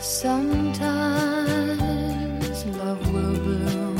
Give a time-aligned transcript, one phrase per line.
[0.00, 0.80] Sometimes
[2.64, 3.98] love will bloom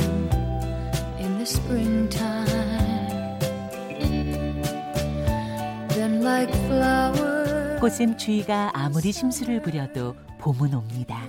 [1.19, 2.47] in the springtime.
[5.89, 11.21] Then, like flowers, 꽃샘 추위가 아무리 심술을 부려도 봄은 옵니다.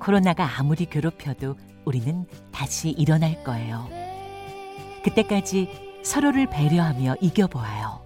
[0.00, 3.88] 코로나가 아무리 괴롭혀도 우리는 다시 일어날 거예요.
[5.04, 5.68] 그때까지
[6.02, 8.04] 서로를 배려하며 이겨보아요.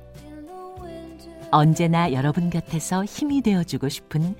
[1.50, 4.34] 언제나 여러분 곁에서 힘이 되어주고 싶은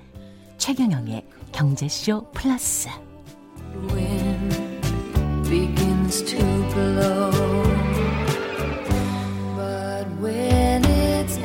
[0.63, 2.87] 최경영의 경제쇼 플러스.
[3.91, 4.55] wind
[5.49, 6.37] begins to
[6.73, 7.31] blow.
[9.57, 11.35] But when it's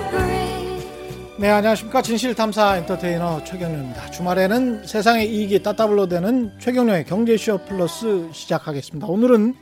[0.00, 0.80] evergreen.
[1.38, 2.00] 네, 안녕하십니까.
[2.00, 4.10] 진실탐사 엔터테이너 최경련입니다.
[4.12, 9.06] 주말에는 세상의 이익이 따따블로 되는 최경련의 경제쇼 플러스 시작하겠습니다.
[9.06, 9.54] 오늘은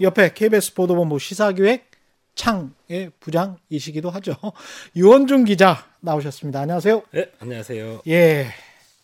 [0.00, 1.90] 옆에 KBS 보도본부 시사기획
[2.34, 4.34] 창의 부장이시기도 하죠.
[4.96, 6.60] 유원준 기자 나오셨습니다.
[6.60, 7.02] 안녕하세요.
[7.12, 8.02] 네, 안녕하세요.
[8.08, 8.48] 예.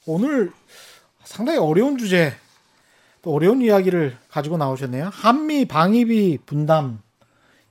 [0.07, 0.53] 오늘
[1.25, 2.33] 상당히 어려운 주제,
[3.23, 5.09] 또 어려운 이야기를 가지고 나오셨네요.
[5.13, 7.01] 한미 방위비 분담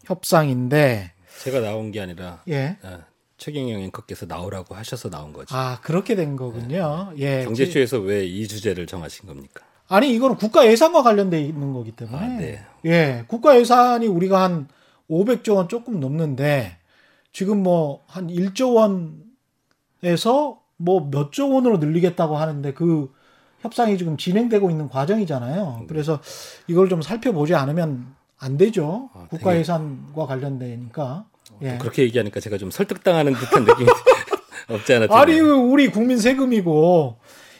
[0.05, 1.11] 협상인데,
[1.43, 2.77] 제가 나온 게 아니라 예.
[2.81, 3.01] 아,
[3.37, 5.55] 최경영 앵커께서 나오라고 하셔서 나온 거죠.
[5.55, 7.13] 아, 그렇게 된 거군요.
[7.17, 7.43] 예.
[7.45, 9.63] 경제쇼에서 왜 이 주제를 정하신 겁니까?
[9.87, 12.63] 아니 이거는 국가 예산과 관련돼 있는 거기 때문에 아, 네.
[12.85, 14.67] 예 국가 예산이 우리가 한
[15.09, 16.77] 500조 원 조금 넘는데
[17.31, 18.75] 지금 뭐 한 1조
[20.01, 23.11] 원에서 뭐 몇 조 원으로 늘리겠다고 하는데 그
[23.61, 25.85] 협상이 지금 진행되고 있는 과정이잖아요.
[25.87, 26.19] 그래서
[26.67, 29.09] 이걸 좀 살펴보지 않으면 안 되죠.
[29.13, 31.25] 아, 국가 되게- 예산과 관련되니까.
[31.63, 31.77] 예.
[31.77, 33.89] 그렇게 얘기하니까 제가 좀 설득당하는 듯한 느낌이
[34.69, 35.39] 없지 않아 아니.
[35.39, 37.17] 우리 국민 세금이고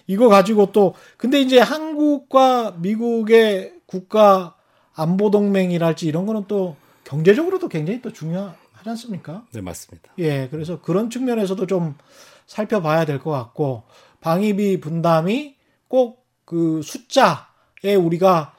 [0.08, 4.56] 이거 가지고 또 근데 이제 한국과 미국의 국가
[4.94, 9.46] 안보 동맹이랄지 이런 거는 또 경제적으로도 굉장히 또 중요 하지 않습니까?
[9.54, 10.12] 네, 맞습니다.
[10.20, 11.96] 예, 그래서 그런 측면에서도 좀
[12.48, 13.84] 살펴봐야 될 것 같고
[14.22, 15.56] 방위비 분담이
[15.88, 16.20] 꼭
[16.50, 18.56] 그 숫자에 우리가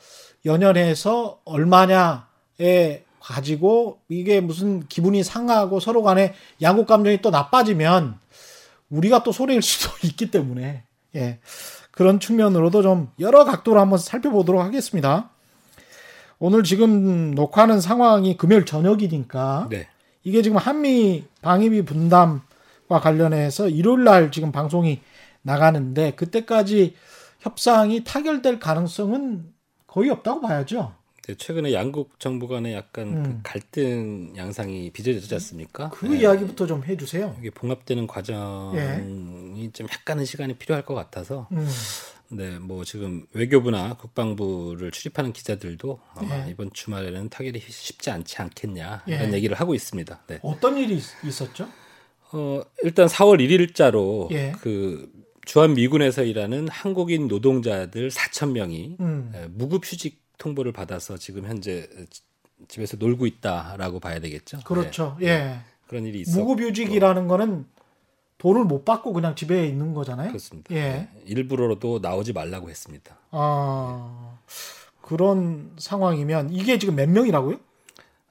[0.46, 8.16] 연연해서 얼마냐에 가지고 이게 무슨 기분이 상하고 서로 간에 양국 감정이 또 나빠지면
[8.90, 10.84] 우리가 또 손해일 수도 있기 때문에
[11.16, 11.40] 예
[11.90, 15.30] 그런 측면으로도 좀 여러 각도로 한번 살펴보도록 하겠습니다.
[16.38, 19.88] 오늘 지금 녹화하는 상황이 금요일 저녁이니까 네.
[20.22, 25.00] 이게 지금 한미 방위비 분담과 관련해서 일요일 날 지금 방송이
[25.42, 26.94] 나가는데 그때까지
[27.40, 29.52] 협상이 타결될 가능성은
[29.86, 30.94] 거의 없다고 봐야죠.
[31.26, 33.22] 네, 최근에 양국 정부 간에 약간 음.
[33.22, 35.90] 그 갈등 양상이 빚어지지 않습니까?
[35.90, 36.20] 그 네.
[36.20, 37.36] 이야기부터 좀 해주세요.
[37.38, 41.68] 이게 봉합되는 과정이 좀 약간은 시간이 필요할 것 같아서 음,
[42.32, 46.50] 네, 뭐 지금 외교부나 국방부를 출입하는 기자들도 아마 예.
[46.50, 49.14] 이번 주말에는 타결이 쉽지 않지 않겠냐 예.
[49.16, 50.22] 이런 얘기를 하고 있습니다.
[50.28, 50.38] 네.
[50.42, 51.68] 어떤 일이 있- 있었죠?
[52.32, 54.52] 어, 일단 4월 1일자로 예.
[54.60, 55.10] 그
[55.44, 62.22] 주한 미군에서 일하는 한국인 노동자들 4천 명이 음, 무급 휴직 통보를 받아서 지금 현재 지-
[62.68, 64.60] 집에서 놀고 있다라고 봐야 되겠죠.
[64.64, 65.16] 그렇죠.
[65.18, 65.26] 네.
[65.26, 65.58] 예,
[65.88, 66.38] 그런 일이 있어.
[66.38, 67.64] 무급 휴직이라는 거는
[68.40, 70.28] 돈을 못 받고 그냥 집에 있는 거잖아요.
[70.28, 70.74] 그렇습니다.
[70.74, 70.80] 예.
[70.80, 71.08] 네.
[71.26, 73.16] 일부러도 나오지 말라고 했습니다.
[73.30, 74.38] 아
[75.02, 77.58] 그런 상황이면 이게 지금 몇 명이라고요?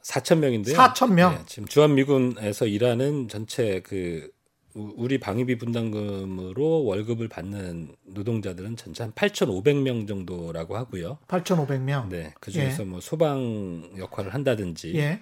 [0.02, 0.76] 4천 명인데요.
[0.76, 1.34] 4천 명.
[1.36, 4.32] 네, 지금 주한 미군에서 일하는 전체 그
[4.74, 11.20] 우- 우리 방위비 분담금으로 월급을 받는 노동자들은 전체 한 8,500명 정도라고 하고요.
[11.28, 12.10] 8,500명.
[12.10, 15.20] 네, 그 중에서 뭐 소방 역할을 한다든지 예.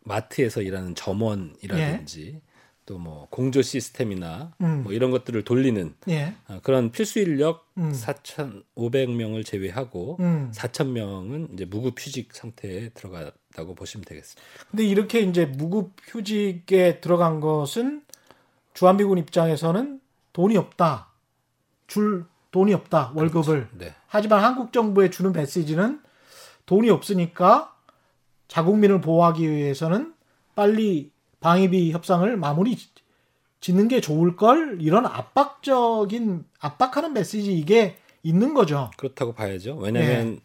[0.00, 2.40] 마트에서 일하는 점원이라든지
[2.86, 4.82] 또 뭐 공조 시스템이나 음.
[4.82, 6.34] 뭐 이런 것들을 돌리는 예.
[6.48, 7.92] 어, 그런 필수 인력 음.
[7.92, 10.50] 4,500명을 제외하고 음.
[10.54, 14.42] 4,000명은 이제 무급 휴직 상태에 들어갔다고 보시면 되겠습니다.
[14.70, 18.02] 근데 이렇게 이제 무급 휴직에 들어간 것은
[18.74, 20.00] 주한미군 입장에서는
[20.32, 21.08] 돈이 없다.
[21.86, 23.12] 줄 돈이 없다.
[23.14, 23.68] 월급을.
[23.72, 23.94] 네.
[24.06, 26.00] 하지만 한국 정부에 주는 메시지는
[26.66, 27.74] 돈이 없으니까
[28.48, 30.14] 자국민을 보호하기 위해서는
[30.54, 31.13] 빨리
[31.48, 32.88] 방위비 협상을 마무리 지-
[33.60, 38.90] 짓는 게 좋을 걸 이런 압박적인 압박하는 메시지 이게 있는 거죠.
[38.96, 39.76] 그렇다고 봐야죠.
[39.76, 40.40] 왜냐하면 네.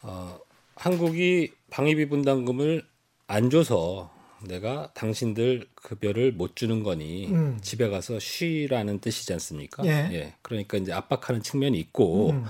[0.00, 0.38] 어,
[0.76, 2.82] 한국이 방위비 분담금을
[3.26, 4.10] 안 줘서
[4.48, 7.58] 내가 당신들 급여를 못 주는 거니 음.
[7.60, 9.84] 집에 가서 쉬라는 뜻이지 않습니까?
[9.84, 10.34] 예.
[10.40, 12.44] 그러니까 이제 압박하는 측면이 있고 음.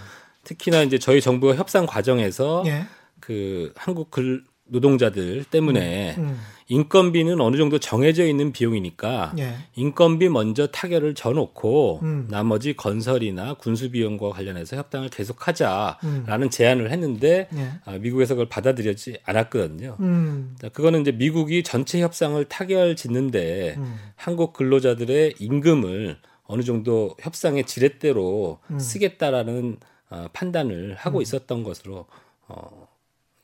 [0.44, 2.84] 특히나 이제 저희 정부가 협상 과정에서 예.
[3.18, 6.40] 그 한국 근- 노동자들 때문에 음.
[6.68, 9.54] 인건비는 어느 정도 정해져 있는 비용이니까 예.
[9.74, 12.26] 인건비 먼저 타결을 져놓고 음.
[12.30, 16.50] 나머지 건설이나 군수 비용과 관련해서 협상을 계속하자라는 음.
[16.50, 17.72] 제안을 했는데 예.
[17.84, 19.96] 아, 미국에서 그걸 받아들여지 않았거든요.
[20.00, 20.56] 음.
[20.58, 23.96] 자, 그거는 이제 미국이 전체 협상을 타결 짓는데 음.
[24.16, 28.78] 한국 근로자들의 임금을 어느 정도 협상의 지렛대로 음.
[28.78, 29.78] 쓰겠다라는
[30.10, 32.06] 어, 판단을 하고 있었던 것으로
[32.48, 32.88] 어,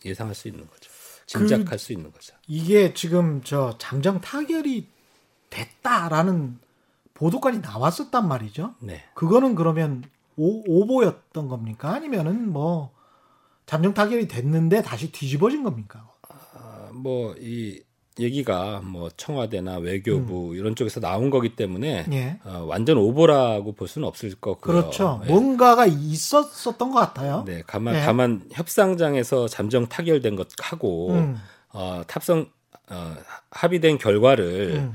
[0.04, 0.89] 예상할 수 있는 거죠.
[1.38, 2.34] 짐작할 수 있는 거죠.
[2.46, 4.88] 이게 지금 저 잠정 타결이
[5.50, 6.58] 됐다라는
[7.14, 8.74] 보도까지 나왔었단 말이죠.
[8.80, 9.04] 네.
[9.14, 10.02] 그거는 그러면
[10.36, 11.92] 오, 오보였던 겁니까?
[11.92, 12.92] 아니면은 뭐
[13.66, 16.08] 잠정 타결이 됐는데 다시 뒤집어진 겁니까?
[16.28, 17.82] 아, 뭐이
[18.20, 22.12] 얘기가 뭐 청와대나 외교부 이런 쪽에서 나온 거기 때문에 음.
[22.12, 22.38] 예.
[22.44, 24.60] 어, 완전 오보라고 볼 수는 없을 거고요.
[24.60, 25.20] 그렇죠.
[25.24, 25.30] 예.
[25.30, 27.44] 뭔가가 있었었던 것 같아요.
[27.46, 28.00] 네, 다만 예.
[28.00, 31.36] 다만 협상장에서 잠정 타결된 것하고 음.
[31.72, 32.46] 어, 탑성
[32.88, 33.16] 어,
[33.50, 34.94] 합의된 결과를 음.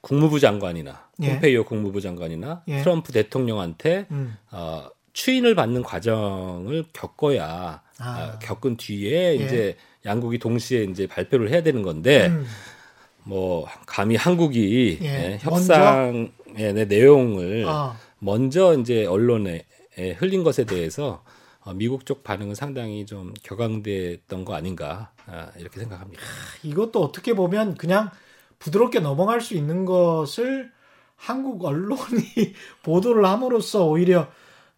[0.00, 1.32] 국무부 장관이나 예.
[1.34, 2.80] 폼페이오 국무부 장관이나 예.
[2.82, 4.36] 트럼프 대통령한테 음.
[4.50, 8.32] 어, 추인을 받는 과정을 겪어야 아.
[8.34, 9.34] 어, 겪은 뒤에 예.
[9.34, 12.46] 이제 양국이 동시에 이제 발표를 해야 되는 건데 음.
[13.24, 15.06] 뭐 감히 한국이 예.
[15.32, 17.96] 예, 협상의 내- 내용을 아.
[18.18, 19.64] 먼저 이제 언론에
[19.98, 21.22] 예, 흘린 것에 대해서
[21.60, 26.22] 어, 미국 쪽 반응은 상당히 좀 격앙됐던 거 아닌가 아, 이렇게 생각합니다.
[26.62, 28.10] 이것도 어떻게 보면 그냥
[28.58, 30.70] 부드럽게 넘어갈 수 있는 것을
[31.16, 31.98] 한국 언론이
[32.82, 34.28] 보도를 함으로써 오히려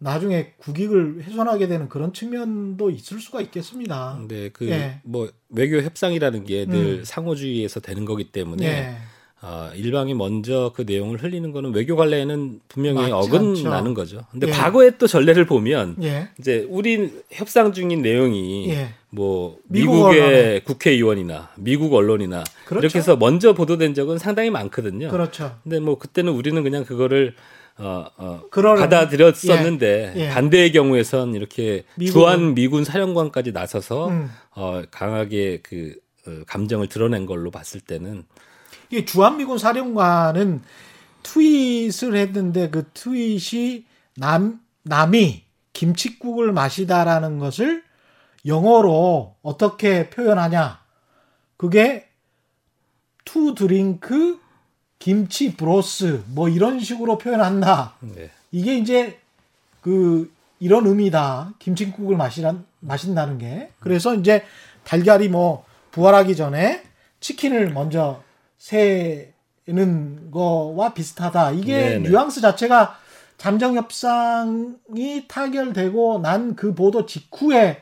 [0.03, 4.15] 나중에 국익을 훼손하게 되는 그런 측면도 있을 수가 있겠습니다.
[4.17, 4.99] 근데 그 예.
[5.03, 7.01] 뭐 외교 협상이라는 게늘 음.
[7.03, 8.95] 상호주의에서 되는 거기 때문에 예.
[9.43, 13.93] 어, 일방이 먼저 그 내용을 흘리는 거는 외교 관례에는 분명히 어긋나는 않죠.
[13.93, 14.25] 거죠.
[14.31, 14.51] 근데 예.
[14.51, 16.29] 과거의 또 전례를 보면 예.
[16.39, 18.95] 이제 우리 협상 중인 내용이 예.
[19.11, 20.59] 뭐 미국 미국의 언론에.
[20.61, 22.85] 국회의원이나 미국 언론이나 그렇죠.
[22.85, 25.09] 이렇게 해서 먼저 보도된 적은 상당히 많거든요.
[25.09, 25.57] 그렇죠.
[25.61, 27.35] 근데 뭐 그때는 우리는 그냥 그거를
[27.81, 30.29] 어, 어, 받아들였었는데 예, 예.
[30.29, 34.29] 반대의 경우에선 이렇게 미국은- 주한 미군 사령관까지 나서서 음.
[34.51, 35.95] 어, 강하게 그
[36.27, 38.25] 어, 감정을 드러낸 걸로 봤을 때는
[38.89, 40.61] 이게 주한 미군 사령관은
[41.23, 43.85] tweet을 했는데 그 tweet이
[44.17, 45.43] 남 남이
[45.73, 47.83] 김치국을 마시다라는 것을
[48.45, 50.81] 영어로 어떻게 표현하냐?
[51.57, 52.07] 그게
[53.23, 54.39] to drink
[55.01, 57.95] kimchi broth 뭐 이런 식으로 표현한다.
[58.01, 58.29] 네.
[58.51, 59.17] 이게 이제
[59.81, 61.53] 그 이런 의미다.
[61.57, 63.71] 김치국을 마시란 마신다는 게.
[63.79, 64.43] 그래서 이제
[64.83, 66.83] 달걀이 뭐 부활하기 전에
[67.19, 68.21] 치킨을 먼저
[68.59, 71.53] 세는 거와 비슷하다.
[71.53, 72.09] 이게 네네.
[72.09, 72.99] 뉘앙스 자체가
[73.39, 77.81] 잠정 협상이 타결되고 난 그 보도 직후에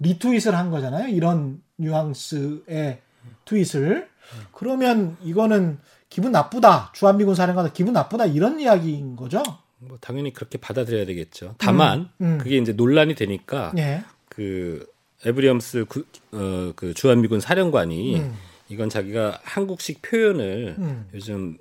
[0.00, 1.08] 리트윗을 한 거잖아요.
[1.08, 3.00] 이런 뉘앙스의
[3.46, 4.06] 트윗을.
[4.52, 6.90] 그러면 이거는 기분 나쁘다.
[6.94, 8.26] 주한미군 사령관 기분 나쁘다.
[8.26, 9.42] 이런 이야기인 거죠.
[9.78, 11.54] 뭐 당연히 그렇게 받아들여야 되겠죠.
[11.58, 12.38] 다만 음, 음.
[12.38, 14.02] 그게 이제 논란이 되니까 예.
[14.28, 14.86] 그
[15.24, 18.34] 에이브럼스 구, 어, 그 주한미군 사령관이 음.
[18.68, 21.08] 이건 자기가 한국식 표현을 음.
[21.14, 21.58] 요즘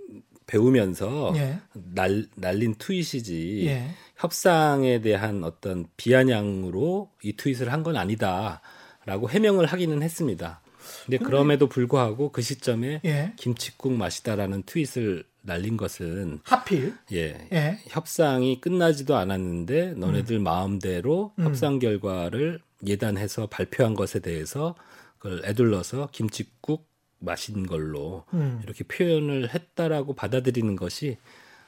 [0.48, 1.60] 배우면서 예.
[1.74, 3.90] 날, 날린 tweet이지 예.
[4.16, 10.62] 협상에 대한 어떤 비아냥으로 이 tweet을 한 건 아니다라고 해명을 하기는 했습니다.
[11.06, 13.34] 근데 그럼에도 불구하고 그 시점에 예.
[13.38, 16.94] 김치국 마시다라는 tweet을 날린 것은 하필.
[17.14, 17.80] 예, 예.
[17.88, 21.46] 협상이 끝나지도 않았는데 너네들 마음대로 음.
[21.46, 24.76] 협상 결과를 예단해서 발표한 것에 대해서
[25.18, 26.88] 그걸 애둘러서 김치국
[27.20, 28.60] 마신 걸로 음.
[28.64, 31.18] 이렇게 표현을 했다라고 받아들이는 것이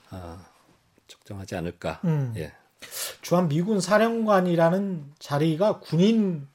[0.09, 0.45] 아,
[1.07, 2.01] 적정하지 않을까.
[2.03, 2.33] 음.
[2.37, 2.53] 예.
[3.21, 6.47] 주한 미군 사령관이라는 자리가 군인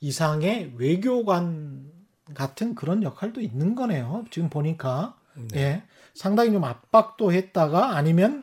[0.00, 1.90] 이상의 외교관
[2.34, 4.24] 같은 그런 역할도 있는 거네요.
[4.30, 5.14] 지금 보니까.
[5.54, 5.82] 예.
[6.14, 8.42] 상당히 좀 압박도 했다가 아니면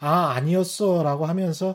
[0.00, 1.74] 아, 아니었어라고 하면서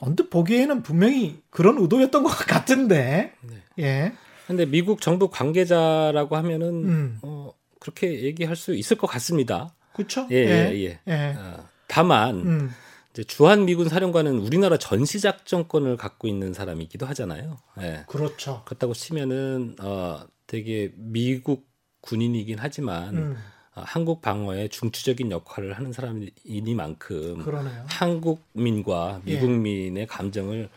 [0.00, 3.34] 언뜻 보기에는 분명히 그런 의도였던 것 같은데.
[3.42, 3.62] 네.
[3.78, 4.12] 예.
[4.46, 7.18] 근데 미국 정부 관계자라고 하면은 음.
[7.22, 9.74] 어, 그렇게 얘기할 수 있을 것 같습니다.
[9.92, 10.26] 그렇죠?
[10.30, 11.00] 예, 예, 예.
[11.06, 11.34] 예.
[11.38, 12.70] 아, 다만 음.
[13.12, 17.58] 이제 주한 미군 사령관은 우리나라 전시 작전권을 갖고 있는 사람이기도 하잖아요.
[17.80, 18.04] 예.
[18.08, 18.62] 그렇죠.
[18.64, 21.66] 그렇다고 치면은 어 되게 미국
[22.00, 23.36] 군인이긴 하지만 음.
[23.74, 27.84] 어, 한국 방어에 중추적인 역할을 하는 사람이니만큼 그러네요.
[27.88, 29.32] 한국민과 예.
[29.32, 30.68] 미국민의 감정을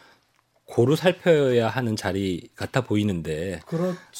[0.65, 3.59] 고루 살펴야 하는 자리 같아 보이는데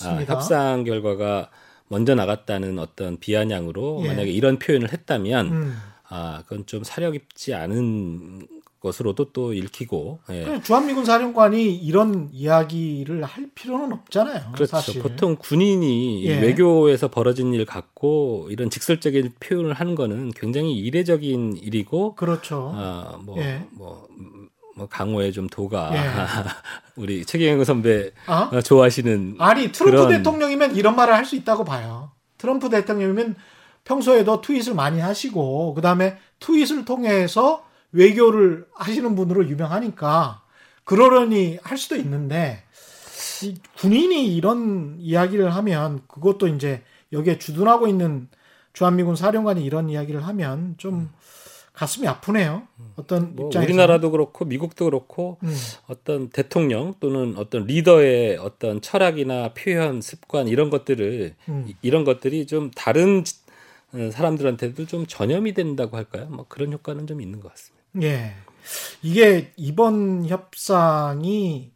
[0.04, 0.24] 아.
[0.28, 1.50] 협상 결과가
[1.88, 4.08] 먼저 나갔다는 어떤 비아냥으로 예.
[4.10, 5.78] 만약에 이런 표현을 했다면 음.
[6.08, 8.48] 아 그건 좀 사려 깊지 않은
[8.88, 10.44] 것으로도 또 읽히고 예.
[10.46, 14.52] 그 주한미군 사령관이 이런 이야기를 할 필요는 없잖아요.
[14.54, 14.66] 그렇죠.
[14.72, 15.02] 사실.
[15.02, 16.40] 보통 군인이 이 예.
[16.42, 22.72] 외교에서 벌어진 일 갖고 이런 직설적인 표현을 하는 거는 굉장히 이례적인 일이고 그렇죠.
[22.76, 23.66] 아, 뭐, 예.
[23.72, 26.00] 뭐, 음, 뭐 강호의 좀 도가 예.
[27.02, 28.50] 우리 최경영 선배 아?
[28.50, 32.12] 가 좋아하시는 아니 트럼프 그런- 대통령이면 이런 말을 할 수 있다고 봐요.
[32.38, 33.36] 트럼프 대통령이면
[33.84, 40.42] 평소에도 트윗을 많이 하시고 그다음에 트윗을 통해서 외교를 하시는 분으로 유명하니까
[40.84, 42.64] 그러려니 할 수도 있는데
[43.44, 46.82] 이 군인이 이런 이야기를 하면 그것도 이제
[47.14, 48.28] 여기에 주둔하고 있는
[48.74, 51.10] 주한미군 사령관이 이런 이야기를 하면 좀
[51.74, 52.64] 가슴이 아프네요.
[52.96, 55.56] 어떤 뭐 입장에서 우리나라도 그렇고 미국도 그렇고 음,
[55.88, 61.66] 어떤 대통령 또는 어떤 리더의 어떤 철학이나 표현 습관 이런 것들을 음.
[61.68, 63.36] 이- 이런 것들이 좀 다른 지-
[63.94, 66.26] 어, 사람들한테도 좀 전염이 된다고 할까요?
[66.32, 67.77] 뭐 그런 효과는 좀 있는 것 같습니다.
[68.02, 68.34] 예.
[69.02, 71.72] 이게 이번 협상이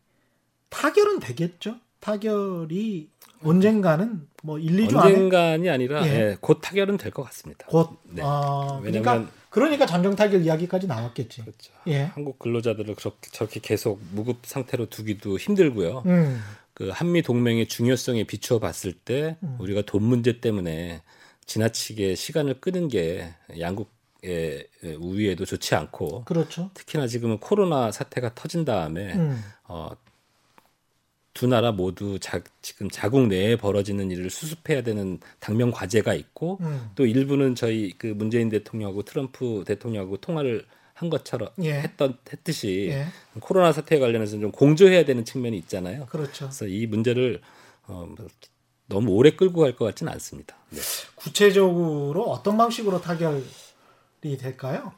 [0.69, 1.75] 타결은 되겠죠?
[1.99, 3.09] 타결이
[3.43, 6.11] 언젠가는 뭐 1, 2주 안에 언젠간이 아니라 예.
[6.31, 7.65] 예, 곧 타결은 될 것 같습니다.
[7.67, 8.21] 곧 네.
[8.23, 11.41] 아, 왜냐면- 그러니까 그러니까 잠정 타결 이야기까지 나왔겠지.
[11.41, 11.71] 그렇죠.
[11.87, 12.03] 예.
[12.03, 16.03] 한국 근로자들을 그렇게 저렇게 계속 무급 상태로 두기도 힘들고요.
[16.05, 16.39] 음.
[16.73, 19.57] 그 한미 동맹의 중요성에 비추어 봤을 때 음.
[19.59, 21.01] 우리가 돈 문제 때문에
[21.45, 23.91] 지나치게 시간을 끄는 게 양국
[24.23, 24.67] 의
[24.99, 26.69] 우위에도 좋지 않고 그렇죠.
[26.75, 29.43] 특히나 지금은 코로나 사태가 터진 다음에 음.
[29.67, 29.89] 어,
[31.33, 36.89] 두 나라 모두 자, 지금 자국 내에 벌어지는 일을 수습해야 되는 당면 과제가 있고 음.
[36.95, 41.79] 또 일부는 저희 그 문재인 대통령하고 트럼프 대통령하고 통화를 한 것처럼 예.
[41.81, 43.07] 했던 했듯이 예.
[43.39, 46.05] 코로나 사태에 관련해서 좀 공조해야 되는 측면이 있잖아요.
[46.05, 46.45] 그렇죠.
[46.45, 47.41] 그래서 이 문제를
[47.87, 48.27] 어, 뭐
[48.85, 50.55] 너무 오래 끌고 갈 것 같지는 않습니다.
[50.69, 50.79] 네.
[51.15, 53.43] 구체적으로 어떤 방식으로 타결이
[54.21, 54.93] 될까요?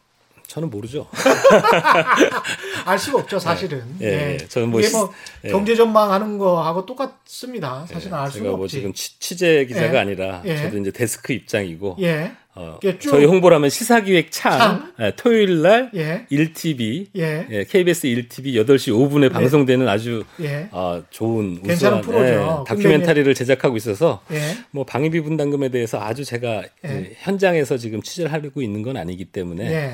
[0.48, 1.08] 저는 모르죠.
[2.86, 3.84] 알 수가 없죠, 사실은.
[4.02, 4.38] 예, 예.
[4.38, 5.14] 저는 뭐뭐
[5.46, 5.50] 예.
[5.50, 7.86] 경제 전망하는 거하고 똑같습니다.
[7.88, 8.76] 사실은 알 수가 제가 뭐 없지.
[8.76, 9.98] 지금 취, 취재 기자가 예.
[9.98, 10.58] 아니라 예.
[10.58, 12.34] 저도 이제 데스크 입장이고 예.
[12.56, 14.94] 어, 저희 홍보를 하면 시사기획 창, 창.
[15.00, 16.28] 예, 토요일 날 예.
[16.32, 17.48] 1TV 예.
[17.50, 20.68] 예, KBS 1TV 8시 5분에 방송되는 아주 예.
[20.72, 22.64] 어, 좋은 우수한 프로죠.
[22.68, 24.40] 다큐멘터리를 제작하고 있어서 예.
[24.70, 26.90] 뭐 방위비 분담금에 대해서 아주 제가 예.
[26.90, 29.94] 예, 현장에서 지금 취재를 하고 있는 건 아니기 때문에 예.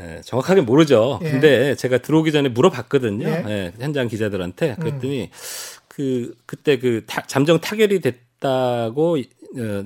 [0.00, 1.18] 예, 정확하게 모르죠.
[1.24, 1.30] 예.
[1.32, 3.26] 근데 제가 들어오기 전에 물어봤거든요.
[3.28, 3.44] 예.
[3.48, 5.30] 예, 현장 기자들한테 그랬더니
[5.88, 9.18] 그 그때 그 타- 잠정 타결이 됐다고
[9.56, 9.84] 어,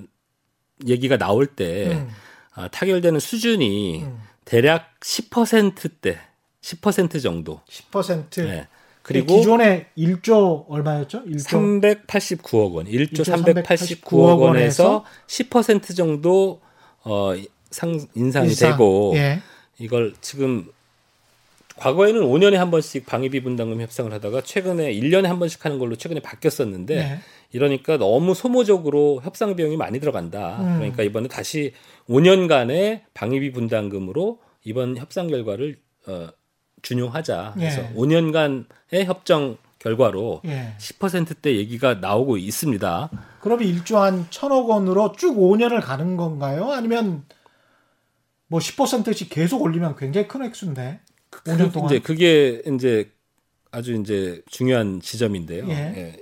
[0.86, 2.08] 얘기가 나올 때 음.
[2.54, 4.20] 아, 타결되는 수준이 음.
[4.44, 6.18] 대략 10%대,
[6.62, 7.60] 10% 정도.
[7.68, 8.46] 10%.
[8.46, 8.68] 예.
[9.02, 11.24] 그리고 기존에 1조 얼마였죠?
[11.24, 16.60] 1조 389억 원, 1조 1조 389억 원에서 10% 정도
[17.02, 17.32] 어,
[17.70, 18.70] 상 인상이 일상.
[18.70, 19.40] 되고 예.
[19.78, 20.66] 이걸 지금
[21.76, 26.20] 과거에는 5년에 한 번씩 방위비 분담금 협상을 하다가 최근에 1년에 한 번씩 하는 걸로 최근에
[26.20, 27.20] 바뀌었었는데 네.
[27.52, 30.58] 이러니까 너무 소모적으로 협상 비용이 많이 들어간다.
[30.60, 30.78] 음.
[30.78, 31.72] 그러니까 이번에 다시
[32.08, 36.28] 5년간의 방위비 분담금으로 이번 협상 결과를 어,
[36.80, 37.52] 준용하자.
[37.54, 37.92] 그래서 예.
[37.94, 40.74] 5년간의 협정 결과로 예.
[40.78, 43.10] 10%대 얘기가 나오고 있습니다.
[43.40, 46.70] 그러면 1조 한 천억 원으로 쭉 5년을 가는 건가요?
[46.72, 47.24] 아니면
[48.46, 51.00] 뭐 10%씩 계속 올리면 굉장히 큰 액수인데.
[51.30, 51.90] 5년 동안.
[51.90, 53.10] 이제 그게 이제
[53.70, 55.66] 아주 이제 중요한 지점인데요.
[55.68, 55.72] 예.
[55.72, 56.21] 예.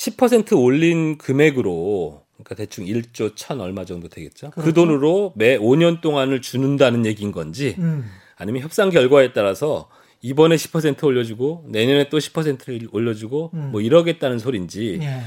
[0.00, 4.48] 10% 올린 금액으로 그러니까 대충 1조 천 얼마 정도 되겠죠.
[4.48, 4.72] 그 그렇죠.
[4.72, 8.10] 돈으로 매 5년 동안을 주는다는 얘기인 건지 음.
[8.36, 9.90] 아니면 협상 결과에 따라서
[10.22, 13.68] 이번에 10% 올려주고 내년에 또 10%를 올려주고 음.
[13.72, 15.20] 뭐 이러겠다는 소린지 예.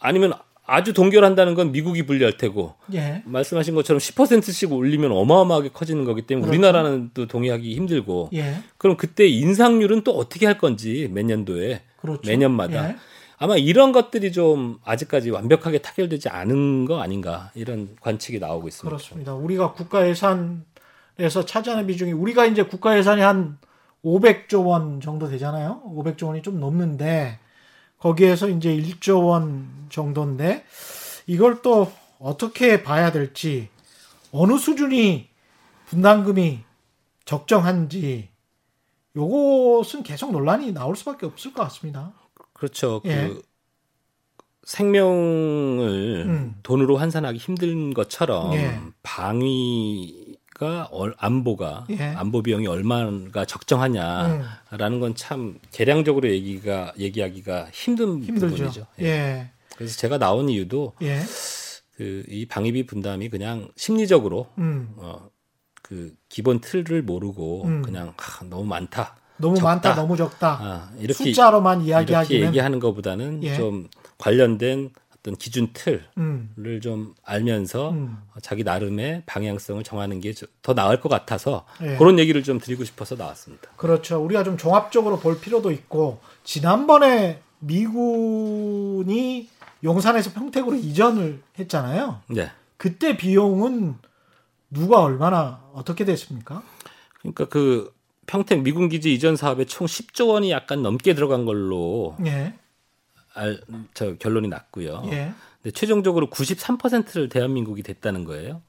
[0.00, 0.32] 아니면
[0.64, 3.22] 아주 동결한다는 건 미국이 불리할 테고 예.
[3.24, 6.58] 말씀하신 것처럼 10%씩 올리면 어마어마하게 커지는 거기 때문에 그렇죠.
[6.58, 8.56] 우리나라는 또 동의하기 힘들고 예.
[8.78, 12.28] 그럼 그때 인상률은 또 어떻게 할 건지 몇 년도에 그렇죠.
[12.28, 12.96] 매년마다 예.
[13.42, 18.88] 아마 이런 것들이 좀 아직까지 완벽하게 타결되지 않은 거 아닌가 이런 관측이 나오고 있습니다.
[18.88, 19.34] 그렇습니다.
[19.34, 23.58] 우리가 국가 예산에서 차지하는 비중이 우리가 이제 국가 예산이 한
[24.04, 25.82] 500조 원 정도 되잖아요.
[25.86, 27.40] 500조 원이 좀 넘는데
[27.98, 30.64] 거기에서 이제 1조 원 정도인데
[31.26, 33.70] 이걸 또 어떻게 봐야 될지
[34.30, 35.28] 어느 수준이
[35.86, 36.60] 분담금이
[37.24, 38.28] 적정한지
[39.16, 42.12] 요것은 계속 논란이 나올 수밖에 없을 것 같습니다.
[42.62, 43.00] 그렇죠.
[43.06, 43.26] 예.
[43.26, 43.42] 그
[44.62, 46.54] 생명을 음.
[46.62, 48.78] 돈으로 환산하기 힘든 것처럼 예.
[49.02, 52.00] 방위가 얼- 안보가 예.
[52.14, 58.46] 안보 비용이 얼마가 적정하냐라는 건 참 계량적으로 얘기가 얘기하기가 힘든 힘들죠.
[58.54, 58.86] 부분이죠.
[59.00, 59.04] 예.
[59.06, 59.50] 예.
[59.76, 61.20] 그래서 제가 나온 이유도 예.
[61.96, 64.90] 그이 방위비 분담이 그냥 심리적으로 음.
[64.98, 65.28] 어,
[65.82, 67.82] 그 기본 틀을 모르고 음.
[67.82, 69.16] 그냥 아, 너무 많다.
[69.42, 69.68] 너무 적다.
[69.68, 70.58] 많다, 너무 적다.
[70.60, 73.56] 아, 이렇게 숫자로만 이렇게 이야기하기는 얘기하는 것보다는 예.
[73.56, 78.18] 좀 관련된 어떤 기준 틀을 음, 좀 알면서 음.
[78.40, 80.32] 자기 나름의 방향성을 정하는 게
[80.62, 81.96] 더 나을 것 같아서 예.
[81.96, 83.68] 그런 얘기를 좀 드리고 싶어서 나왔습니다.
[83.76, 84.22] 그렇죠.
[84.24, 89.48] 우리가 좀 종합적으로 볼 필요도 있고 지난번에 미군이
[89.84, 92.20] 용산에서 평택으로 이전을 했잖아요.
[92.28, 92.50] 네.
[92.76, 93.96] 그때 비용은
[94.70, 96.62] 누가 얼마나 어떻게 됐습니까?
[97.20, 97.92] 그러니까 그
[98.26, 102.54] 평택 미군 기지 이전 사업에 총 10조 원이 약간 넘게 들어간 걸로 예,
[103.34, 103.60] 알,
[103.94, 105.02] 저 결론이 났고요.
[105.06, 105.32] 예.
[105.62, 108.62] 근데 최종적으로 93%를 대한민국이 됐다는 거예요.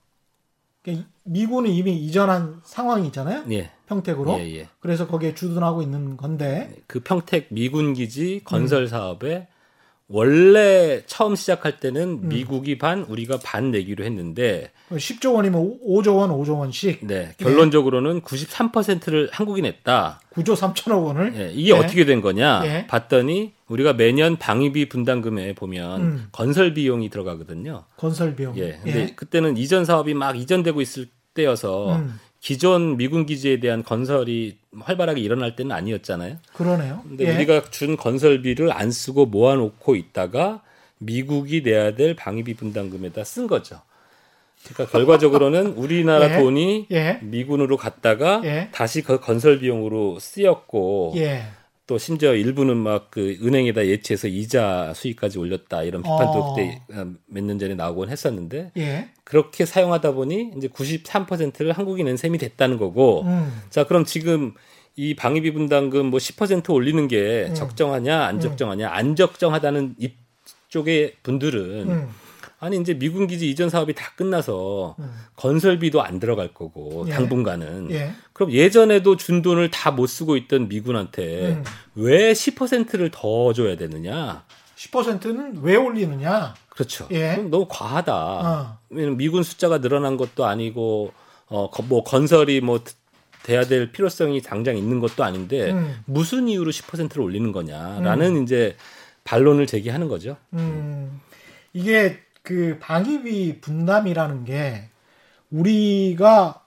[0.83, 3.45] 그러니까 미군은 이미 이전한 상황이잖아요.
[3.51, 3.71] 예.
[3.87, 4.37] 평택으로.
[4.39, 4.69] 예, 예.
[4.79, 6.75] 그래서 거기에 주둔하고 있는 건데.
[6.87, 9.47] 그 평택 미군 기지 건설 사업에
[10.09, 16.59] 원래 처음 시작할 때는 미국이 반, 우리가 반 내기로 했는데 10조 원이면 5조 원, 5조
[16.59, 20.21] 원씩 네, 결론적으로는 93%를 한국이 냈다.
[20.33, 21.79] 9조 3천억 원을 예, 이게 네.
[21.79, 22.61] 어떻게 된 거냐?
[22.65, 22.87] 예.
[22.87, 26.27] 봤더니 우리가 매년 방위비 분담금에 보면 음.
[26.31, 27.85] 건설 비용이 들어가거든요.
[27.97, 28.57] 건설 비용.
[28.57, 28.79] 예.
[28.83, 32.19] 근데 그때는 이전 사업이 막 이전되고 있을 때여서 음.
[32.43, 36.39] 기존 미군 기지에 대한 건설이 활발하게 일어날 때는 아니었잖아요.
[36.51, 37.01] 그러네요.
[37.07, 37.35] 근데 예.
[37.35, 40.61] 우리가 준 건설비를 안 쓰고 모아놓고 있다가
[40.97, 43.79] 미국이 내야 될 방위비 분담금에다 쓴 거죠.
[44.65, 46.39] 그러니까 결과적으로는 우리나라 예.
[46.41, 47.19] 돈이 예.
[47.21, 48.67] 미군으로 갔다가 예.
[48.73, 51.43] 다시 그 건설 비용으로 쓰였고 예.
[51.85, 56.55] 또 심지어 일부는 막 그 은행에다 예치해서 이자 수익까지 올렸다 이런 비판도 어.
[56.55, 56.81] 그때
[57.27, 59.09] 몇 년 전에 나오곤 했었는데 예.
[59.23, 63.51] 그렇게 사용하다 보니 이제 93%를 한국이 낸 셈이 됐다는 거고 음.
[63.69, 64.53] 자 그럼 지금
[64.95, 67.53] 이 방위비 분담금 뭐 10% 올리는 게 음.
[67.53, 69.95] 적정하냐 안 적정하냐 안 적정하다는
[70.69, 72.09] 이쪽의 분들은 음.
[72.63, 75.13] 아니 이제 미군 기지 이전 사업이 다 끝나서 음.
[75.35, 77.11] 건설비도 안 들어갈 거고 예.
[77.11, 78.13] 당분간은 예.
[78.31, 81.63] 그럼 예전에도 준 돈을 다 못 쓰고 있던 미군한테 음.
[81.95, 84.43] 왜 10%를 더 줘야 되느냐?
[84.77, 86.55] 10%는 왜 올리느냐?
[86.69, 87.07] 그렇죠.
[87.11, 87.35] 예.
[87.35, 88.15] 그럼 너무 과하다.
[88.15, 88.77] 어.
[88.89, 91.11] 미군 숫자가 늘어난 것도 아니고
[91.47, 92.79] 어뭐 건설이 뭐
[93.43, 95.99] 돼야 될 필요성이 당장 있는 것도 아닌데 음.
[96.05, 98.77] 무슨 이유로 10%를 올리는 거냐라는 이제
[99.25, 100.37] 반론을 제기하는 거죠.
[100.53, 101.19] 음,
[101.73, 104.89] 이게 그 방위비 분담이라는 게
[105.49, 106.63] 우리가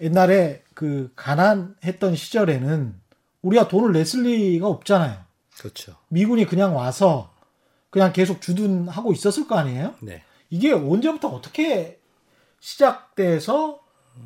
[0.00, 2.94] 옛날에 그 가난했던 시절에는
[3.42, 5.18] 우리가 돈을 냈을 리가 없잖아요.
[5.58, 5.96] 그렇죠.
[6.08, 7.32] 미군이 그냥 와서
[7.90, 9.94] 그냥 계속 주둔하고 있었을 거 아니에요?
[10.00, 10.22] 네.
[10.48, 11.98] 이게 언제부터 어떻게
[12.60, 13.80] 시작돼서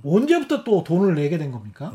[0.04, 1.92] 언제부터 또 돈을 내게 된 겁니까?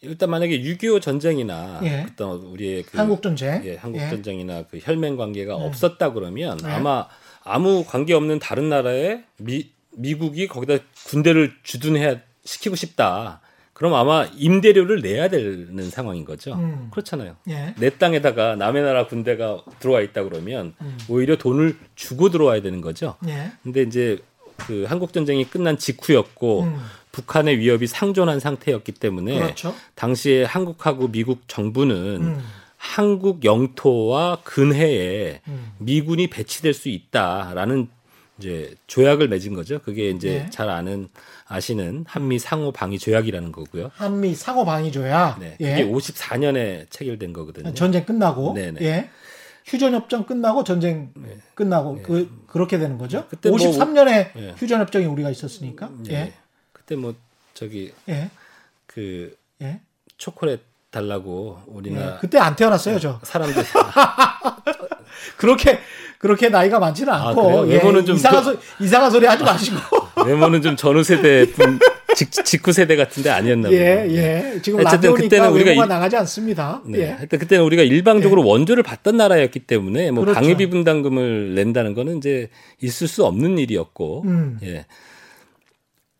[0.00, 2.06] 일단 만약에 6.25 전쟁이나 예.
[2.08, 3.64] 어떤 우리의 그 한국 전쟁.
[3.64, 4.08] 예, 한국 예.
[4.08, 5.62] 전쟁이나 그 혈맹 관계가 음.
[5.62, 6.70] 없었다 그러면 네.
[6.70, 7.08] 아마
[7.48, 13.40] 아무 관계 없는 다른 나라에 미 미국이 거기다 군대를 주둔해야 시키고 싶다.
[13.72, 16.54] 그럼 아마 임대료를 내야 되는 상황인 거죠.
[16.54, 16.88] 음.
[16.90, 17.36] 그렇잖아요.
[17.48, 17.74] 예.
[17.78, 20.98] 내 땅에다가 남의 나라 군대가 들어와 있다 그러면 음.
[21.08, 23.14] 오히려 돈을 주고 들어와야 되는 거죠.
[23.28, 23.52] 예.
[23.62, 24.18] 근데 이제
[24.56, 26.76] 그 한국 전쟁이 끝난 직후였고 음.
[27.12, 29.74] 북한의 위협이 상존한 상태였기 때문에 그렇죠.
[29.94, 32.44] 당시에 한국하고 미국 정부는 음.
[32.78, 35.72] 한국 영토와 근해에 음.
[35.78, 37.88] 미군이 배치될 수 있다라는
[38.38, 39.80] 이제 조약을 맺은 거죠.
[39.80, 40.50] 그게 이제 네.
[40.50, 41.08] 잘 아는
[41.46, 43.90] 아시는 한미 상호 방위 조약이라는 거고요.
[43.94, 45.40] 한미 상호 방위 조약.
[45.40, 45.70] 네, 예.
[45.76, 47.74] 그게 54년에 체결된 거거든요.
[47.74, 48.80] 전쟁 끝나고 네네.
[48.82, 49.10] 예.
[49.66, 51.12] 휴전협정 끝나고 전쟁
[51.54, 53.26] 끝나고 그 그렇게 되는 거죠.
[53.28, 54.54] 그때 뭐 53년에 예.
[54.56, 55.90] 휴전협정이 우리가 있었으니까.
[56.08, 56.12] 예.
[56.12, 56.32] 예.
[56.72, 57.14] 그때 뭐
[57.54, 58.30] 저기 예.
[58.86, 59.80] 그 예.
[60.16, 62.16] 초콜릿 달라고 우리나라 예.
[62.20, 63.20] 그때 안 태어났어요, 저.
[63.22, 63.62] 사람들
[65.36, 65.78] 그렇게
[66.18, 67.68] 그렇게 나이가 많지는 아, 않고?
[67.70, 67.74] 예.
[67.76, 69.76] 외모는 좀 이상한 저- 소 이상한 소리 하지 마시고.
[70.26, 71.78] 외모는 좀 전후 세대 분
[72.16, 73.80] 직, 직후 세대 같은데 아니었나 보네요.
[73.80, 74.06] 예,
[74.56, 74.62] 예.
[74.62, 76.80] 지금 어쨌든 그때는 우리가 이- 나가지 않습니다.
[76.86, 76.98] 네.
[77.00, 77.10] 예.
[77.10, 80.40] 하여튼 그때는 우리가 일방적으로 원조를 받던 나라였기 때문에 뭐 그렇죠.
[80.40, 82.48] 방위비 분담금을 낸다는 거는 이제
[82.80, 84.58] 있을 수 없는 일이었고, 음.
[84.64, 84.86] 예.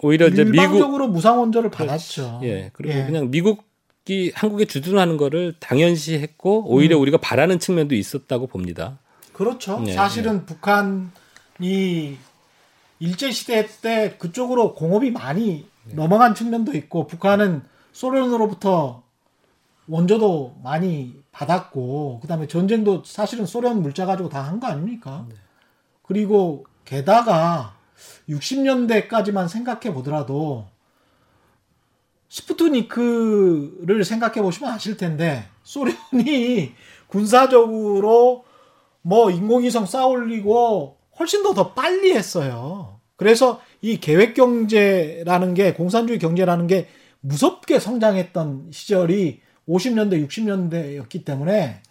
[0.00, 2.40] 오히려 이제 미국, 일방적으로 무상 원조를 받았죠.
[2.44, 3.04] 예, 그리고 예.
[3.04, 3.64] 그냥 미국
[4.11, 7.03] 이 한국에 주둔하는 거를 당연시 했고 오히려 음.
[7.03, 8.99] 우리가 바라는 측면도 있었다고 봅니다.
[9.33, 9.81] 그렇죠.
[9.81, 12.18] 네, 사실은 북한이
[13.01, 15.94] 일제 시대 때 그쪽으로 공업이 많이 네.
[15.94, 19.03] 넘어간 측면도 있고 북한은 소련으로부터
[19.87, 25.27] 원조도 많이 받았고 그다음에 전쟁도 사실은 소련 물자 가지고 다 한 거 아닙니까?
[25.29, 25.35] 네.
[26.03, 27.77] 그리고 게다가
[28.29, 30.66] 60년대까지만 생각해 보더라도
[32.29, 36.73] 스푸트니크를 생각해 보시면 아실 텐데 소련이
[37.07, 38.45] 군사적으로
[39.03, 43.01] 뭐 인공위성 쌓아올리고 훨씬 더 더 빨리 했어요.
[43.17, 46.88] 그래서 이 계획 경제라는 게 공산주의 경제라는 게
[47.21, 51.83] 무섭게 성장했던 시절이 50년대, 60년대였기 때문에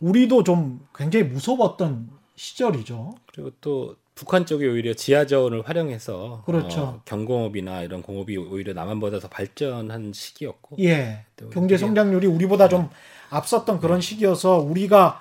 [0.00, 3.14] 우리도 좀 굉장히 무서웠던 시절이죠.
[3.32, 6.80] 그리고 또 북한 쪽이 오히려 지하 자원을 활용해서 그렇죠.
[6.80, 11.26] 어, 경공업이나 이런 공업이 오히려 남한보다 더 발전한 시기였고 예.
[11.36, 12.88] 또 경제 성장률이 우리보다 좀
[13.28, 15.20] 앞섰던 그런 시기여서 우리가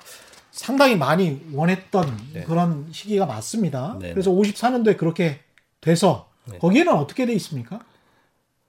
[0.52, 2.44] 상당히 많이 원했던 네.
[2.46, 3.98] 그런 시기가 맞습니다.
[4.00, 5.40] 네, 그래서 54년도에 그렇게
[5.82, 6.58] 돼서 네.
[6.58, 7.82] 거기에는 어떻게 돼 있습니까?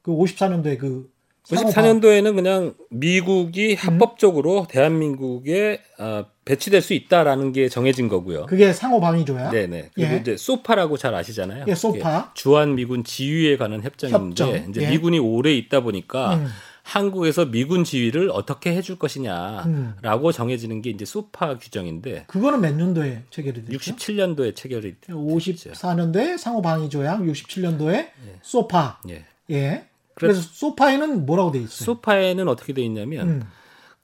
[0.02, 1.08] 그 54년도에 그
[1.46, 3.76] 상호방- 54년도에는 그냥 미국이 음.
[3.76, 8.46] 합법적으로 대한민국에 어, 배치될 수 있다라는 게 정해진 거고요.
[8.46, 9.50] 그게 상호방위조야.
[9.50, 9.90] 네네.
[9.94, 10.16] 그리고 예.
[10.18, 11.64] 이제 소파라고 잘 아시잖아요.
[11.68, 12.32] 예, 소파.
[12.34, 14.70] 주한 미군 지휘에 관한 협정인데 협정.
[14.70, 14.90] 이제 예.
[14.90, 16.46] 미군이 오래 있다 보니까 음.
[16.82, 18.98] 한국에서 미군 지휘를 어떻게 해줄 음.
[18.98, 23.78] 것이냐라고 정해지는 게 이제 소파 규정인데 그거는 몇 년도에 체결이 됐죠?
[23.78, 25.14] 67년도에 체결이 됐죠.
[25.18, 28.08] 54년도에 상호방위조약, 67년도에
[28.42, 29.00] 소파.
[29.08, 29.24] 예.
[29.50, 29.84] 예.
[30.16, 31.84] 그래- 그래서 소파에는 뭐라고 돼 있어요?
[31.84, 33.42] 소파에는 어떻게 돼 있냐면 음.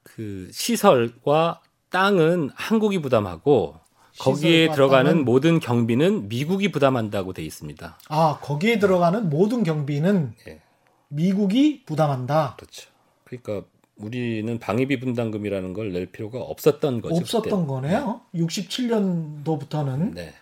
[0.02, 3.76] 그 시설과 땅은 한국이 부담하고
[4.18, 5.24] 거기에 들어가는 땅은?
[5.24, 7.98] 모든 경비는 미국이 부담한다고 돼 있습니다.
[8.10, 10.60] 아, 거기에 들어가는 모든 경비는 예.
[11.08, 12.56] 미국이 부담한다.
[12.58, 12.90] 그렇죠.
[13.24, 17.16] 그러니까 우리는 방위비 분담금이라는 걸 낼 필요가 없었던 거죠.
[17.16, 17.66] 없었던 그때.
[17.66, 18.20] 거네요.
[18.34, 20.14] 67년도부터는.
[20.14, 20.34] 네.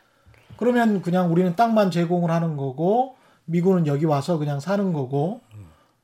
[0.56, 5.40] 그러면 그냥 우리는 땅만 제공을 하는 거고 미군은 여기 와서 그냥 사는 거고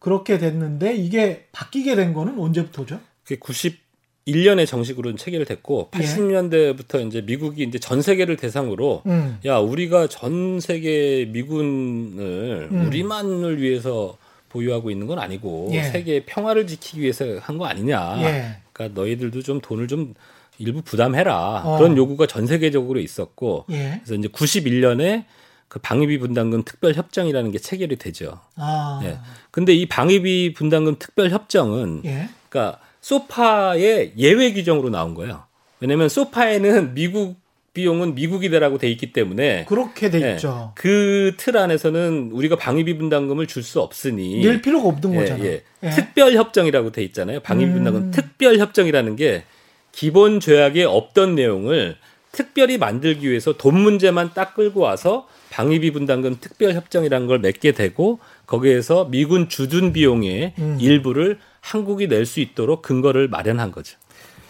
[0.07, 3.01] 그렇게 됐는데 이게 바뀌게 된 거는 언제부터죠?
[3.25, 5.99] 그게 91년에 정식으로는 체결됐고 예.
[5.99, 9.39] 80년대부터 이제 미국이 이제 전 세계를 대상으로 음.
[9.45, 12.87] 야 우리가 전 세계 미군을 음.
[12.87, 14.17] 우리만을 위해서
[14.49, 15.83] 보유하고 있는 건 아니고 예.
[15.83, 18.19] 세계 평화를 지키기 위해서 한 거 아니냐.
[18.23, 18.57] 예.
[18.73, 20.15] 그러니까 너희들도 좀 돈을 좀
[20.59, 21.63] 일부 부담해라.
[21.65, 21.79] 어.
[21.79, 24.01] 그런 요구가 전 세계적으로 있었고 예.
[24.05, 25.25] 그래서 이제 91년에
[25.69, 28.41] 그 방위비 분담금 특별 협정이라는 게 체결이 되죠.
[28.57, 29.01] 아.
[29.05, 29.19] 예.
[29.51, 32.29] 근데 이 방위비 분담금 특별 협정은 예.
[32.49, 35.45] 그러니까 소파의 예외 규정으로 나온 거예요.
[35.81, 37.37] 왜냐면 소파에는 미국
[37.75, 40.73] 비용은 미국이 되라고 돼 있기 때문에 그렇게 돼 예, 있죠.
[40.77, 45.47] 그 틀 안에서는 우리가 방위비 분담금을 줄 수 없으니 낼 필요가 없는 예, 거잖아요.
[45.47, 45.63] 예.
[45.83, 45.91] 예.
[45.91, 47.41] 특별 협정이라고 돼 있잖아요.
[47.41, 48.11] 방위비 분담금 음.
[48.13, 49.45] 특별 협정이라는 게
[49.93, 51.97] 기본 조약에 없던 내용을
[52.33, 55.27] 특별히 만들기 위해서 돈 문제만 딱 끌고 와서
[55.57, 60.77] 방위비 분담금 특별 협정이라는 걸 맺게 되고 거기에서 미군 주둔 비용의 음.
[60.79, 63.97] 일부를 한국이 낼 수 있도록 근거를 마련한 거죠.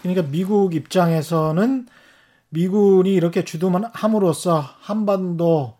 [0.01, 1.87] 그러니까 미국 입장에서는
[2.49, 5.77] 미군이 이렇게 주둔함으로써 한반도의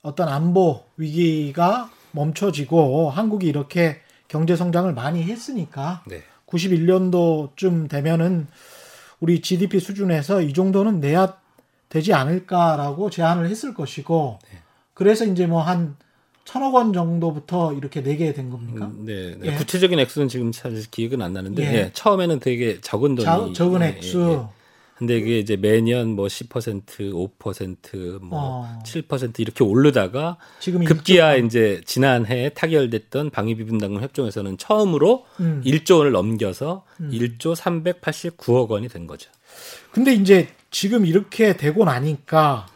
[0.00, 6.22] 어떤 안보 위기가 멈춰지고 한국이 이렇게 경제 성장을 많이 했으니까 네.
[6.46, 8.46] 91년도쯤 되면은
[9.20, 11.41] 우리 GDP 수준에서 이 정도는 내야
[11.92, 14.38] 되지 않을까라고 제안을 했을 것이고
[14.94, 15.94] 그래서 이제 뭐 한
[16.44, 18.86] 천억 원 정도부터 이렇게 내게 된 겁니까?
[18.86, 19.52] 음, 네, 네.
[19.52, 19.54] 예.
[19.56, 21.74] 구체적인 액수는 지금 사실 기억은 안 나는데 예.
[21.76, 24.18] 예, 처음에는 되게 적은 돈이 자- 적은 예, 액수.
[24.28, 24.40] 예, 예.
[24.96, 28.78] 근데 이게 이제 매년 뭐 10%, 5%, 뭐 어.
[28.84, 35.62] 7% 이렇게 오르다가 지금 급기야 이제 지난해 타결됐던 방위비 분담금 협정에서는 처음으로 음.
[35.64, 39.30] 1조 원을 넘겨서 1조 389억 원이 된 거죠.
[39.92, 42.66] 근데 이제 지금 이렇게 되고 나니까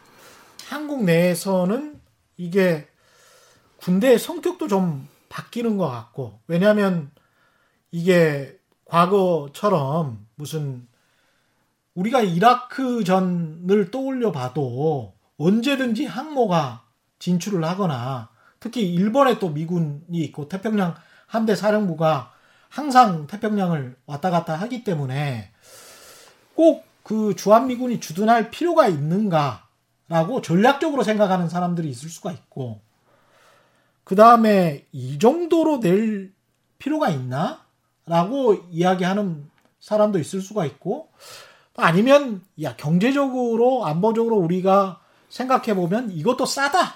[0.69, 1.99] 한국 내에서는
[2.37, 2.87] 이게
[3.77, 7.11] 군대의 성격도 좀 바뀌는 것 같고 왜냐하면
[7.91, 10.87] 이게 과거처럼 무슨
[11.95, 16.83] 우리가 이라크 전을 떠올려 봐도 언제든지 항모가
[17.17, 18.29] 진출을 하거나
[18.59, 22.31] 특히 일본에 또 미군이 있고 태평양 함대 사령부가
[22.69, 25.51] 항상 태평양을 왔다 갔다 하기 때문에
[26.53, 32.81] 꼭 그 주한미군이 주둔할 필요가 있는가라고 전략적으로 생각하는 사람들이 있을 수가 있고
[34.03, 36.33] 그 다음에 이 정도로 낼
[36.77, 37.65] 필요가 있나?
[38.05, 41.09] 라고 이야기하는 사람도 있을 수가 있고
[41.77, 46.95] 아니면 야 경제적으로 안보적으로 우리가 생각해 보면 이것도 싸다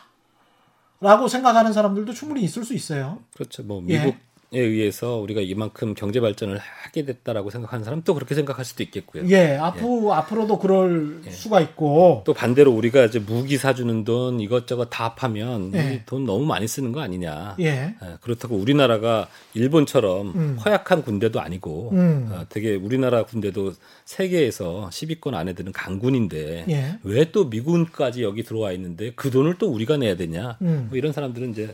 [1.00, 3.24] 라고 생각하는 사람들도 충분히 있을 수 있어요.
[3.34, 3.64] 그렇죠.
[3.64, 4.00] 뭐 예.
[4.00, 4.20] 미국에
[4.54, 9.24] 의해서 우리가 이만큼 경제 발전을 하게 됐다라고 생각하는 사람 또 그렇게 생각할 수도 있겠고요.
[9.30, 15.06] 예, 앞으로 앞으로도 그럴 수가 있고 또 반대로 우리가 이제 무기 사주는 돈 이것저것 다
[15.06, 15.94] 합하면 예.
[15.94, 17.56] 이돈 너무 많이 쓰는 거 아니냐.
[17.62, 17.66] 예.
[17.66, 20.58] 예, 그렇다고 우리나라가 일본처럼 음.
[20.66, 22.30] 허약한 군대도 아니고 음.
[22.34, 23.72] 어, 되게 우리나라 군대도
[24.04, 27.00] 세계에서 10위권 안에 드는 강군인데 예.
[27.04, 30.88] 왜또 미군까지 여기 들어와 있는데 그 돈을 또 우리가 내야 되냐 음.
[30.90, 31.74] 뭐 이런 사람들은 이제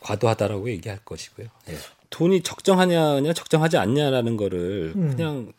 [0.00, 1.46] 과도하다라고 얘기할 것이고요.
[1.70, 1.74] 예.
[2.10, 5.10] 돈이 적정하냐 적정하지 않냐라는 거를 음.
[5.14, 5.52] 그냥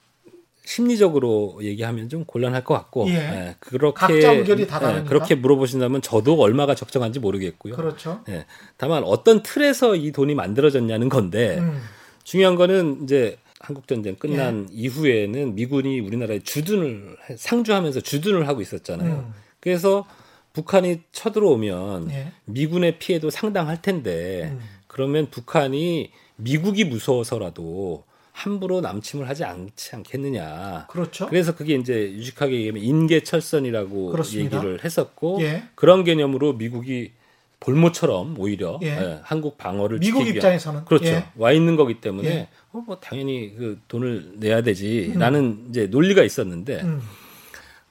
[0.65, 3.13] 심리적으로 얘기하면 좀 곤란할 것 같고 예.
[3.15, 5.09] 예, 그렇게 각자 의견이 다 예, 다르니까.
[5.09, 7.75] 그렇게 물어보신다면 저도 얼마가 적정한지 모르겠고요.
[7.75, 8.21] 그렇죠.
[8.29, 8.45] 예,
[8.77, 11.81] 다만 어떤 틀에서 이 돈이 만들어졌냐는 건데 음.
[12.23, 19.11] 중요한 거는 이제 한국 전쟁 끝난 이후에는 미군이 우리나라에 주둔을 해- 상주하면서 주둔을 하고 있었잖아요.
[19.27, 19.33] 음.
[19.59, 20.05] 그래서
[20.53, 22.31] 북한이 쳐들어오면 예.
[22.45, 24.59] 미군의 피해도 상당할 텐데 음.
[24.87, 30.87] 그러면 북한이 미국이 무서워서라도 함부로 남침을 하지 않지 않겠느냐.
[30.89, 31.27] 그렇죠.
[31.27, 34.57] 그래서 그게 이제 유식하게 얘기하면 인계철선이라고 그렇습니다.
[34.57, 35.63] 얘기를 했었고 예.
[35.75, 37.11] 그런 개념으로 미국이
[37.59, 38.87] 볼모처럼 오히려 예.
[38.87, 41.25] 예, 한국 방어를 미국 지키기 입장에서는 그렇죠 예.
[41.35, 42.47] 와 있는 거기 때문에 예.
[42.71, 47.01] 어, 뭐 당연히 그 돈을 내야 되지라는 이제 논리가 있었는데 음.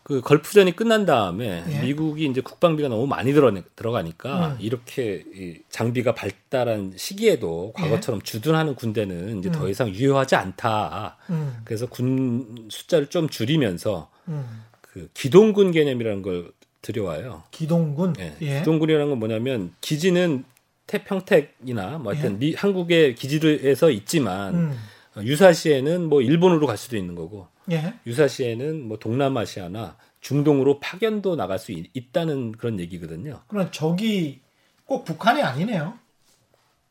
[0.09, 1.83] 그 걸프전이 끝난 다음에 예.
[1.83, 4.57] 미국이 이제 국방비가 너무 많이 들어 들어가니까 음.
[4.59, 9.53] 이렇게 이 장비가 발달한 시기에도 과거처럼 주둔하는 군대는 이제 예.
[9.53, 9.53] 음.
[9.53, 11.19] 더 이상 유효하지 않다.
[11.29, 11.59] 음.
[11.63, 14.65] 그래서 군 숫자를 좀 줄이면서 음.
[14.81, 17.43] 그 기동군 개념이라는 걸 들여와요.
[17.51, 18.15] 기동군.
[18.19, 18.35] 예.
[18.41, 18.59] 예.
[18.61, 20.45] 기동군이라는 건 뭐냐면 기지는
[20.87, 22.39] 태평택이나 뭐 하여튼 예.
[22.39, 24.79] 미, 한국의 기지에서 있지만 음.
[25.17, 27.95] 어, 유사시에는 뭐 일본으로 갈 수도 있는 거고 예.
[28.07, 33.43] 유사시에는 뭐 동남아시아나 중동으로 파견도 나갈 수 있, 다는 그런 얘기거든요.
[33.47, 34.41] 그럼 적이
[34.85, 35.99] 꼭 북한이 아니네요.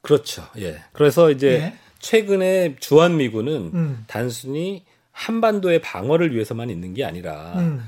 [0.02, 0.44] 그렇죠.
[0.58, 0.82] 예.
[0.94, 1.74] 그래서 이제 예.
[2.00, 4.04] 최근에 주한 미군은 음.
[4.08, 7.84] 단순히 한반도의 방어를 위해서만 있는 게 아니라 음.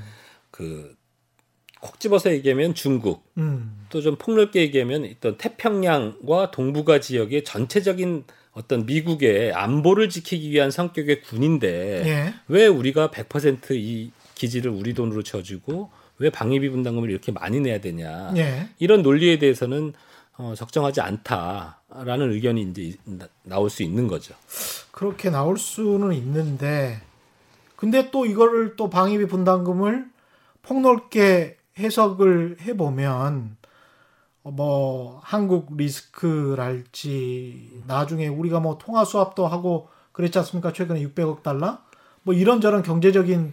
[0.50, 3.86] 그콕 집어서 얘기하면 중국 음.
[3.88, 12.02] 또좀 폭넓게 얘기하면 있던 태평양과 동북아 지역의 전체적인 어떤 미국의 안보를 지키기 위한 성격의 군인데
[12.06, 12.34] 예.
[12.48, 18.68] 왜 우리가 100%이 기지를 우리 돈으로 쳐주고 왜 방위비 분담금을 이렇게 많이 내야 되냐 예.
[18.78, 19.92] 이런 논리에 대해서는
[20.36, 24.34] 어, 적정하지 않다라는 의견이 이제 나- 나올 수 있는 거죠.
[24.90, 27.00] 그렇게 나올 수는 있는데
[27.76, 30.06] 근데 또 이거를 또 방위비 분담금을
[30.62, 33.59] 폭넓게 해석을 해보면 어,
[34.42, 41.78] 뭐 한국 리스크랄지 나중에 우리가 뭐 통화 수합도 하고 그랬지 않습니까 최근에 600억 달러
[42.22, 43.52] 뭐 이런저런 경제적인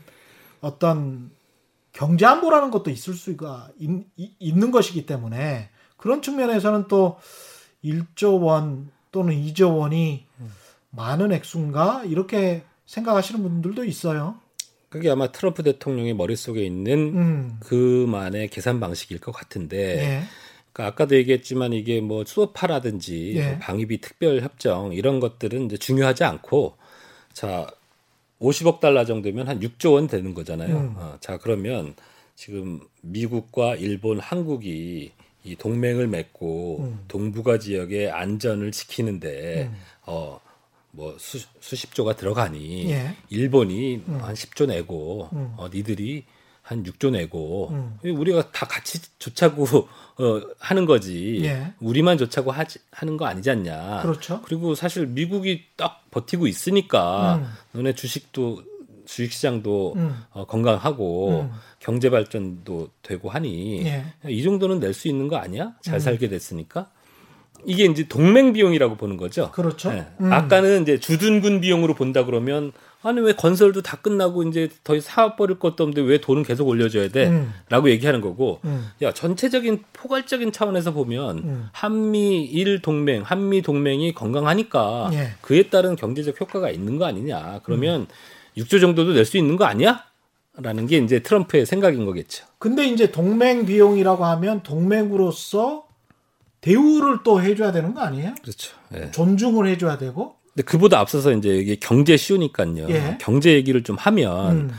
[0.62, 1.32] 어떤
[1.92, 7.18] 경제 안보라는 것도 있을 수가 있, 이- 있는 것이기 때문에 그런 측면에서는 또
[7.84, 10.26] 1조 원 또는 2조 원이
[10.92, 14.40] 많은 액수인가 이렇게 생각하시는 분들도 있어요.
[14.90, 17.58] 그게 아마 트럼프 대통령의 머릿속에 있는 음.
[17.60, 20.24] 그만의 계산 방식일 것 같은데 예.
[20.78, 23.50] 그러니까 아까도 얘기했지만 이게 뭐 수어파라든지 예.
[23.50, 26.76] 뭐 방위비 특별 협정 이런 것들은 이제 중요하지 않고
[27.34, 27.68] 자
[28.40, 30.78] 50억 달러 정도면 한 6조 원 되는 거잖아요.
[30.78, 30.94] 음.
[30.96, 31.96] 어, 자 그러면
[32.36, 35.12] 지금 미국과 일본, 한국이
[35.44, 37.00] 이 동맹을 맺고 음.
[37.08, 39.78] 동북아 지역의 안전을 지키는데 음.
[40.06, 40.40] 어
[40.98, 43.16] 뭐 수십조가 들어가니 예.
[43.30, 44.20] 일본이 음.
[44.20, 45.54] 한 10조 내고 음.
[45.56, 46.24] 어, 니들이
[46.68, 47.98] 한 6조 내고 음.
[48.04, 49.64] 우리가 다 같이 좋자고
[50.20, 51.74] 어, 하는 거지 예.
[51.80, 54.42] 우리만 좋자고 하지, 하는 거 아니지 않냐 그렇죠.
[54.44, 57.48] 그리고 사실 미국이 딱 버티고 있으니까 음.
[57.72, 58.64] 너네 주식도
[59.06, 60.24] 주식 시장도 음.
[60.32, 61.52] 어, 건강하고 음.
[61.80, 64.04] 경제 발전도 되고 하니 예.
[64.28, 65.74] 이 정도는 낼 수 있는 거 아니야?
[65.82, 66.00] 잘 음.
[66.00, 66.90] 살게 됐으니까
[67.66, 69.52] 이게 이제 동맹 비용이라고 보는 거죠.
[69.52, 69.94] 그렇죠.
[69.94, 70.06] 예.
[70.20, 70.34] 음.
[70.34, 75.38] 아까는 이제 주둔군 비용으로 본다 그러면 아니 왜 건설도 다 끝나고 이제 더 이상 사업
[75.38, 77.28] 벌일 것도 없는데 왜 돈은 계속 올려줘야 돼?
[77.28, 77.54] 음.
[77.70, 78.90] 라고 얘기하는 거고 음.
[79.02, 81.70] 야 전체적인 포괄적인 차원에서 보면 음.
[81.74, 85.30] 한미일 동맹, 한미 동맹이 건강하니까 예.
[85.42, 87.62] 그에 따른 경제적 효과가 있는 거 아니냐?
[87.64, 88.08] 그러면
[88.58, 90.04] 6조 정도도 낼 수 있는 거 아니야?
[90.60, 92.46] 라는 게 이제 트럼프의 생각인 거겠죠.
[92.58, 95.86] 근데 이제 동맹 비용이라고 하면 동맹으로서
[96.62, 98.34] 대우를 또 해줘야 되는 거 아니에요?
[98.42, 98.76] 그렇죠.
[98.96, 99.12] 예.
[99.12, 100.37] 존중을 해줘야 되고.
[100.58, 102.88] 근데 그보다 앞서서 이제 이게 경제 쇼니까요.
[102.90, 103.18] 예.
[103.22, 104.72] 경제 얘기를 좀 하면 음.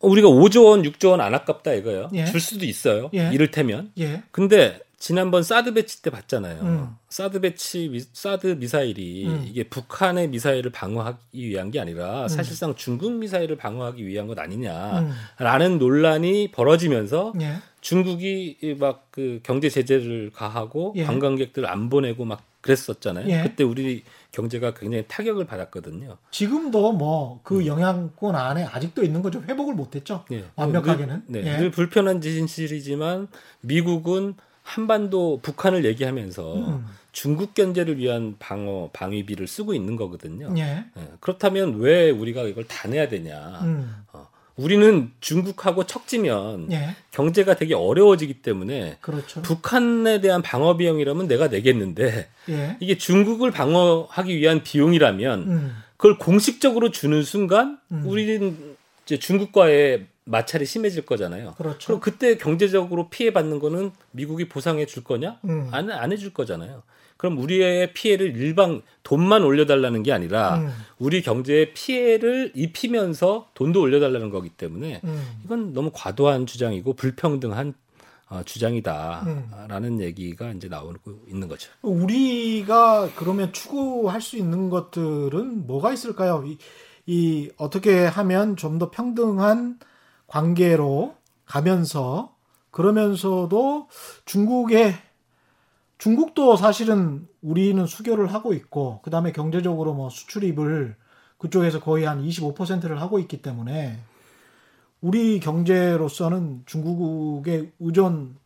[0.00, 2.08] 우리가 5조 원, 6조 원 안 아깝다 이거예요.
[2.14, 2.24] 예.
[2.24, 3.10] 줄 수도 있어요.
[3.12, 3.28] 예.
[3.30, 3.90] 이를테면.
[3.98, 4.22] 예.
[4.30, 6.62] 근데 지난번 사드 배치 때 봤잖아요.
[6.62, 6.88] 음.
[7.10, 9.44] 사드 배치 미- 사드 미사일이 음.
[9.46, 14.42] 이게 북한의 미사일을 방어하기 위한 게 아니라 사실상 중국 미사일을 방어하기 위한 것 음.
[14.42, 17.56] 아니냐라는 논란이 벌어지면서 예.
[17.82, 21.04] 중국이 막 그 경제 제재를 가하고 예.
[21.04, 23.28] 관광객들 안 보내고 막 그랬었잖아요.
[23.28, 23.42] 예.
[23.42, 26.16] 그때 우리 경제가 굉장히 타격을 받았거든요.
[26.30, 29.42] 지금도 뭐 그 영향권 안에 아직도 있는 거죠.
[29.42, 30.24] 회복을 못했죠.
[30.32, 30.44] 예.
[30.56, 31.24] 완벽하게는.
[31.28, 31.58] 늘, 네, 예.
[31.58, 33.28] 늘 불편한 진실이지만
[33.60, 36.86] 미국은 한반도 북한을 얘기하면서 음.
[37.12, 40.52] 중국 견제를 위한 방어 방위비를 쓰고 있는 거거든요.
[40.56, 40.84] 예.
[40.96, 43.60] 예, 그렇다면 왜 우리가 이걸 다 내야 되냐?
[43.62, 43.94] 음.
[44.12, 46.94] 어, 우리는 중국하고 척지면 예.
[47.10, 49.42] 경제가 되게 어려워지기 때문에 그렇죠.
[49.42, 52.76] 북한에 대한 방어 비용이라면 내가 내겠는데 예.
[52.80, 55.76] 이게 중국을 방어하기 위한 비용이라면 음.
[55.96, 58.02] 그걸 공식적으로 주는 순간 음.
[58.06, 61.54] 우리는 이제 중국과의 마찰이 심해질 거잖아요.
[61.58, 61.86] 그렇죠.
[61.86, 65.38] 그럼 그때 경제적으로 피해 받는 거는 미국이 보상해 줄 거냐?
[65.44, 65.68] 음.
[65.72, 66.82] 안 안 해줄 거잖아요.
[67.24, 70.68] 그럼 우리의 피해를 일방 돈만 올려달라는 게 아니라 음.
[70.98, 75.40] 우리 경제에 피해를 입히면서 돈도 올려달라는 거기 때문에 음.
[75.42, 77.72] 이건 너무 과도한 주장이고 불평등한
[78.28, 80.00] 어, 주장이다라는 음.
[80.02, 81.70] 얘기가 이제 나오고 있는 거죠.
[81.80, 86.44] 우리가 그러면 추구할 수 있는 것들은 뭐가 있을까요?
[86.46, 86.58] 이,
[87.06, 89.78] 이 어떻게 하면 좀 더 평등한
[90.26, 91.14] 관계로
[91.46, 92.34] 가면서
[92.70, 93.88] 그러면서도
[94.26, 94.94] 중국의
[96.04, 100.96] 중국도 사실은 우리는 수교를 하고 있고 그다음에 경제적으로 뭐 수출입을
[101.38, 103.96] 그쪽에서 거의 한 25%를 하고 있기 때문에
[105.00, 108.36] 우리 경제로서는 중국의 의존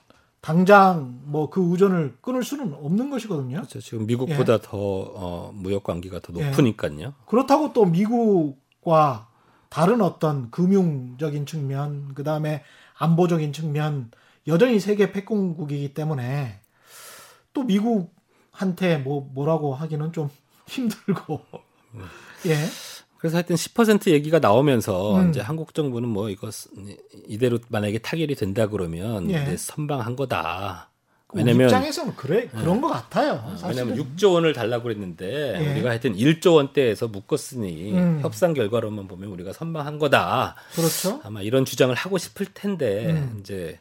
[0.40, 3.56] 당장 뭐 그 의존을 끊을 수는 없는 것이거든요.
[3.56, 3.80] 그렇죠.
[3.80, 6.50] 지금 미국보다 더 어, 무역 관계가 더 예.
[6.50, 7.14] 높으니까요.
[7.26, 9.26] 그렇다고 또 미국과
[9.68, 12.62] 다른 어떤 금융적인 측면, 그 다음에
[12.98, 14.12] 안보적인 측면,
[14.46, 16.60] 여전히 세계 패권국이기 때문에
[17.58, 20.30] 또 미국한테 뭐, 뭐라고 하기는 좀
[20.68, 21.40] 힘들고,
[22.46, 22.54] 예.
[23.16, 25.30] 그래서 하여튼 10% 얘기가 나오면서 음.
[25.30, 26.68] 이제 한국 정부는 뭐 이거 스-
[27.26, 29.56] 이대로 만약에 타결이 된다 그러면 예.
[29.56, 30.90] 선방한 거다.
[31.32, 33.42] 우리 왜냐면 입장에서는 그래, 그런 것 같아요.
[33.58, 33.88] 사실은.
[33.88, 35.72] 왜냐면 6조 원을 달라고 그랬는데 예.
[35.72, 38.20] 우리가 하여튼 1조 원대에서 묶었으니 음.
[38.22, 40.54] 협상 결과로만 보면 우리가 선방한 거다.
[40.74, 41.20] 그렇죠.
[41.24, 43.38] 아마 이런 주장을 하고 싶을 텐데 음.
[43.40, 43.80] 이제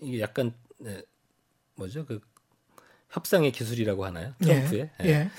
[0.00, 1.02] 이게 약간 네,
[1.74, 2.20] 뭐죠 그
[3.10, 5.08] 협상의 기술이라고 하나요 트럼프의 예.
[5.08, 5.30] 예.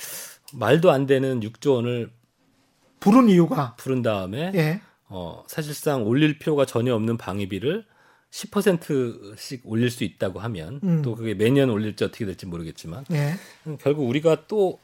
[0.54, 2.12] 말도 안 되는 6조 원을
[3.00, 4.82] 부른 이유가, 부른 다음에 예.
[5.08, 7.86] 어, 사실상 올릴 필요가 전혀 없는 방위비를
[8.32, 11.02] 10%씩 올릴 수 있다고 하면 음.
[11.02, 13.34] 또 그게 매년 올릴지 어떻게 될지 모르겠지만 예.
[13.68, 14.80] 음, 결국 우리가 또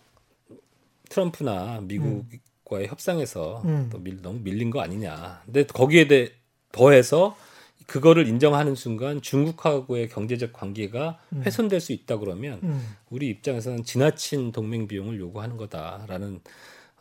[1.10, 3.90] 트럼프나 미국과의 협상에서 음.
[3.92, 5.44] 또 밀, 너무 밀린 거 아니냐.
[5.46, 6.32] 근데 거기에 대
[6.72, 7.38] 더해서
[7.86, 12.96] 그거를 인정하는 순간 중국하고의 경제적 관계가 훼손될 수 있다 그러면 음.
[13.10, 16.42] 우리 입장에서는 지나친 동맹 비용을 요구하는 거다라는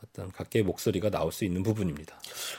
[0.04, 2.14] 어떤 각계의 목소리가 나올 수 있는 부분입니다.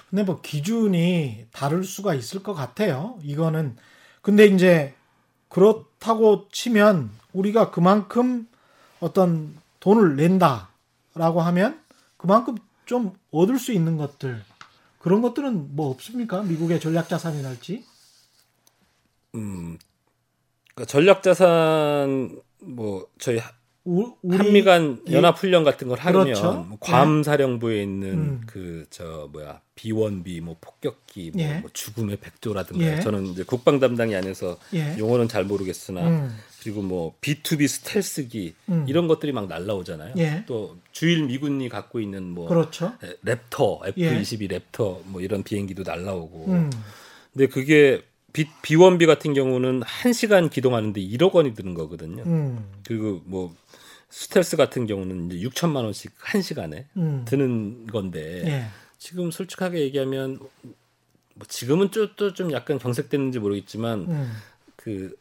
[0.10, 3.20] 근데 뭐 기준이 다를 수가 있을 것 같아요.
[3.24, 3.76] 이거는
[4.22, 4.94] 근데 이제
[5.50, 8.48] 그렇다고 치면 우리가 그만큼
[9.00, 11.80] 어떤 돈을 낸다라고 하면
[12.18, 14.44] 그만큼 좀 얻을 수 있는 것들
[15.00, 16.42] 그런 것들은 뭐 없습니까?
[16.42, 17.86] 미국의 전략 자산이랄지.
[19.36, 19.78] 음,
[20.74, 23.40] 그러니까 전략 자산 뭐 저희
[23.88, 26.66] 우, 우리 한미 간 이- 연합 훈련 같은 걸 하면 그렇죠.
[26.70, 28.42] 뭐괌 사령부에 있는 음.
[28.48, 31.60] 그저 뭐야 B1B 뭐 폭격기 뭐, 예.
[31.60, 33.00] 뭐 죽음의 백조라든가 예.
[33.02, 34.96] 저는 이제 국방 담당이 아니어서 예.
[34.98, 36.36] 용어는 잘 모르겠으나 음.
[36.64, 38.86] 그리고 뭐 B2B 스텔스기 음.
[38.90, 40.16] 이런 것들이 막 날라오잖아요.
[40.18, 40.44] 예.
[40.48, 42.92] 또 주일 미군이 갖고 있는 뭐 그렇죠.
[43.04, 46.72] 에, 랩터 F22 랩터 뭐 이런 비행기도 날라오고 음.
[47.34, 48.02] 근데 그게
[48.36, 52.24] 비, B1B 같은 경우는 한 시간 기동하는데 1억 원이 드는 거거든요.
[52.24, 52.70] 음.
[52.86, 53.56] 그리고 뭐
[54.10, 57.24] 스텔스 같은 경우는 이제 6천만 원씩 한 시간에 음.
[57.26, 58.66] 드는 건데 예.
[58.98, 60.40] 지금 솔직하게 얘기하면
[61.36, 64.34] 뭐 지금은 또좀 약간 경색됐는지 모르겠지만 음.
[64.76, 65.16] 그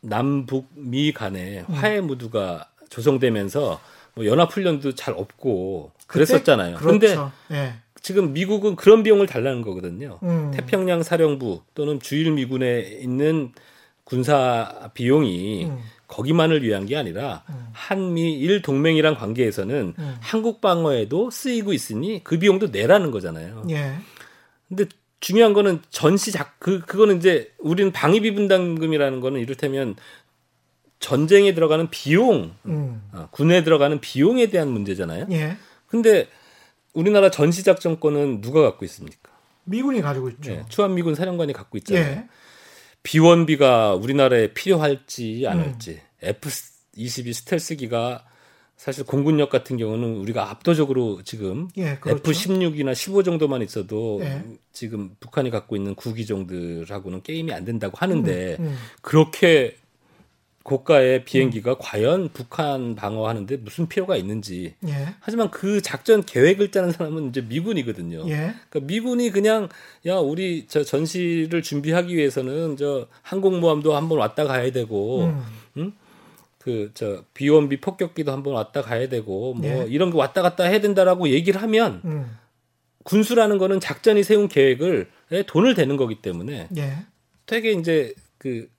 [0.00, 3.80] 남북 미 간에 화해 무드가 조성되면서
[4.14, 6.76] 뭐 연합 훈련도 잘 없고 그랬었잖아요.
[6.76, 7.32] 그때- 근데 그렇죠.
[7.50, 7.74] 예.
[8.04, 10.18] 지금 미국은 그런 비용을 달라는 거거든요.
[10.24, 10.50] 음.
[10.52, 13.50] 태평양 사령부 또는 주일 미군에 있는
[14.04, 15.78] 군사 비용이 음.
[16.06, 17.54] 거기만을 위한 게 아니라 음.
[17.72, 20.16] 한미일 동맹이란 관계에서는 음.
[20.20, 23.64] 한국 방어에도 쓰이고 있으니 그 비용도 내라는 거잖아요.
[23.70, 23.94] 예.
[24.68, 24.84] 근데
[25.20, 29.96] 중요한 거는 전시 작, 그, 그거는 이제 우리는 방위비 분담금이라는 거는 이를테면
[31.00, 33.00] 전쟁에 들어가는 비용, 음.
[33.12, 35.28] 어, 군에 들어가는 비용에 대한 문제잖아요.
[35.30, 35.56] 예.
[35.86, 36.28] 근데
[36.94, 39.30] 우리나라 전시작전권은 누가 갖고 있습니까?
[39.64, 40.52] 미군이 가지고 있죠.
[40.52, 42.04] 예, 추한미군 사령관이 갖고 있잖아요.
[42.04, 42.24] 예.
[43.02, 45.64] 비원비가 우리나라에 필요할지 안 음.
[45.64, 48.24] 할지 F-22 스텔스기가
[48.76, 52.30] 사실 공군력 같은 경우는 우리가 압도적으로 지금 예, 그렇죠.
[52.30, 54.42] F-16이나 15 정도만 있어도 예.
[54.72, 58.76] 지금 북한이 갖고 있는 구기종들하고는 게임이 안 된다고 하는데 음.
[59.00, 59.76] 그렇게
[60.64, 65.14] 고가의 비행기가 과연 북한 방어하는데 무슨 필요가 있는지 예.
[65.20, 68.26] 하지만 그 작전 계획을 짜는 사람은 이제 미군이거든요.
[68.30, 68.54] 예.
[68.70, 69.68] 그러니까 미군이 그냥
[70.06, 75.34] 야 우리 저 전시를 준비하기 위해서는 저 항공모함도 한번 왔다 가야 되고
[75.76, 75.92] 음.
[76.58, 79.86] 그저 비원비 폭격기도 한번 왔다 가야 되고 뭐 예.
[79.90, 82.38] 이런 거 왔다 갔다 해야 된다라고 얘기를 하면 음.
[83.02, 86.96] 군수라는 거는 작전이 세운 계획을 에 돈을 대는 거기 때문에 예.
[87.44, 88.72] 되게 이제 그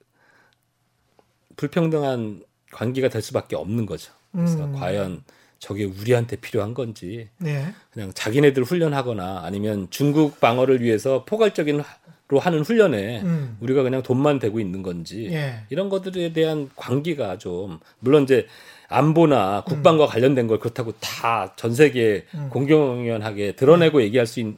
[1.56, 2.42] 불평등한
[2.72, 4.12] 관계가 될 수밖에 없는 거죠.
[4.32, 4.72] 그래서 음.
[4.74, 5.22] 과연
[5.58, 7.72] 저게 우리한테 필요한 건지 네.
[7.92, 11.82] 그냥 자기네들 훈련하거나 아니면 중국 방어를 위해서 포괄적인
[12.28, 13.56] 로 하는 훈련에 음.
[13.60, 15.60] 우리가 그냥 돈만 대고 있는 건지 예.
[15.70, 18.48] 이런 것들에 대한 관계가 좀 물론 이제
[18.88, 22.48] 안보나 국방과 관련된 걸 그렇다고 다 전 세계에 음.
[22.50, 24.56] 공공연하게 드러내고 얘기할 수 있는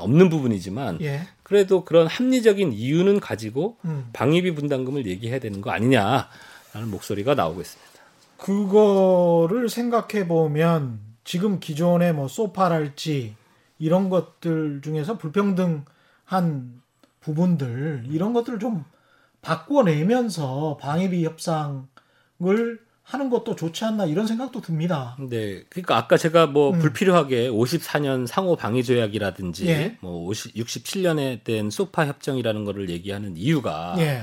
[0.00, 1.20] 없는 부분이지만 예.
[1.50, 4.08] 그래도 그런 합리적인 이유는 가지고 음.
[4.12, 7.90] 방위비 분담금을 얘기해야 되는 거 아니냐라는 목소리가 나오고 있습니다.
[8.36, 13.34] 그거를 생각해 보면 지금 기존의 뭐 소파랄지
[13.80, 16.80] 이런 것들 중에서 불평등한
[17.18, 18.84] 부분들 이런 것들을 좀
[19.42, 25.16] 바꿔내면서 방위비 협상을 하는 것도 좋지 않나 이런 생각도 듭니다.
[25.18, 26.78] 네, 그러니까 아까 제가 뭐 음.
[26.78, 29.98] 불필요하게 54년 상호 방위 조약이라든지 예.
[30.00, 34.22] 뭐 50, 67년에 된 소파 협정이라는 거를 얘기하는 이유가 예.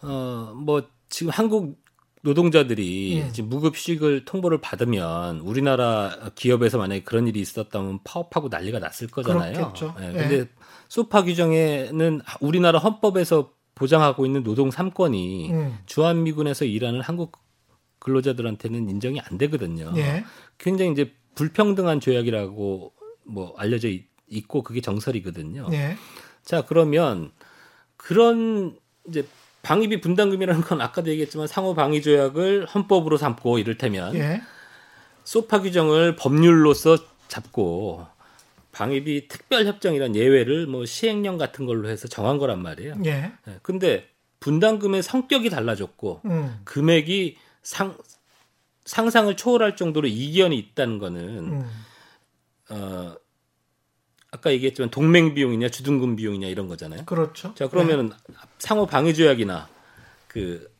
[0.00, 1.84] 어, 뭐 지금 한국
[2.22, 3.32] 노동자들이 예.
[3.32, 9.52] 지금 무급휴직을 통보를 받으면 우리나라 기업에서 만약에 그런 일이 있었다면 파업하고 난리가 났을 거잖아요.
[9.52, 9.94] 그렇겠죠.
[10.00, 10.12] 예, 예.
[10.12, 10.48] 근데
[10.88, 15.78] 소파 규정에는 우리나라 헌법에서 보장하고 있는 노동 3권이 음.
[15.84, 17.43] 주한미군에서 일하는 한국
[18.04, 19.92] 근로자들한테는 인정이 안 되거든요.
[19.96, 20.24] 예.
[20.58, 22.92] 굉장히 이제 불평등한 조약이라고
[23.24, 25.66] 뭐 알려져 있- 있고 그게 정설이거든요.
[25.72, 25.96] 예.
[26.44, 27.32] 자 그러면
[27.96, 28.76] 그런
[29.08, 29.26] 이제
[29.62, 34.42] 방위비 분담금이라는 건 아까도 얘기했지만 상호 방위 조약을 헌법으로 삼고 이를테면 예.
[35.24, 36.98] 소파 규정을 법률로서
[37.28, 38.06] 잡고
[38.72, 42.96] 방위비 특별 협정이란 예외를 뭐 시행령 같은 걸로 해서 정한 거란 말이에요.
[43.06, 43.32] 예.
[43.48, 44.06] 예, 근데
[44.40, 46.60] 분담금의 성격이 달라졌고 음.
[46.64, 47.98] 금액이 상
[48.84, 51.70] 상상을 초월할 정도로 이견이 있다는 거는 음.
[52.70, 53.16] 어
[54.30, 57.04] 아까 얘기했지만 동맹 비용이냐 주둔금 비용이냐 이런 거잖아요.
[57.06, 57.54] 그렇죠.
[57.54, 58.12] 자 그러면은
[58.58, 59.68] 상호 방위 조약이나
[60.28, 60.72] 그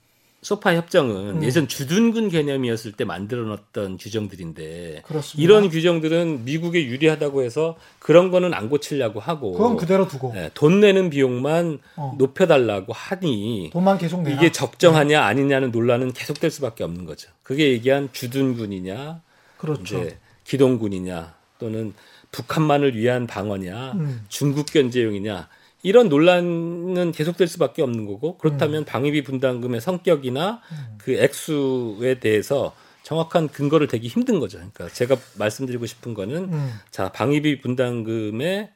[0.45, 1.43] 소파 협정은 음.
[1.43, 5.43] 예전 주둔군 개념이었을 때 만들어놨던 규정들인데 그렇습니다.
[5.43, 10.81] 이런 규정들은 미국에 유리하다고 해서 그런 거는 안 고치려고 하고 그건 그대로 두고 예, 돈
[10.81, 12.15] 내는 비용만 어.
[12.19, 14.37] 높여달라고 하니 돈만 계속 내라.
[14.37, 17.31] 이게 적정하냐 아니냐는 논란은 계속될 수밖에 없는 거죠.
[17.43, 19.23] 그게 얘기한 주둔군이냐
[19.57, 20.07] 그렇죠.
[20.45, 21.95] 기동군이냐 또는
[22.33, 24.27] 북한만을 위한 방어냐 음.
[24.29, 25.49] 중국 견제용이냐
[25.85, 28.39] 이런 논란은 계속될 수밖에 없는 거고 음.
[28.39, 30.63] 그렇다면 방위비 분담금의 성격이나
[30.99, 34.57] 그 액수에 대해서 정확한 근거를 대기 힘든 거죠.
[34.57, 36.73] 그러니까 제가 말씀드리고 싶은 거는 음.
[36.91, 38.71] 자 방위비 분담금의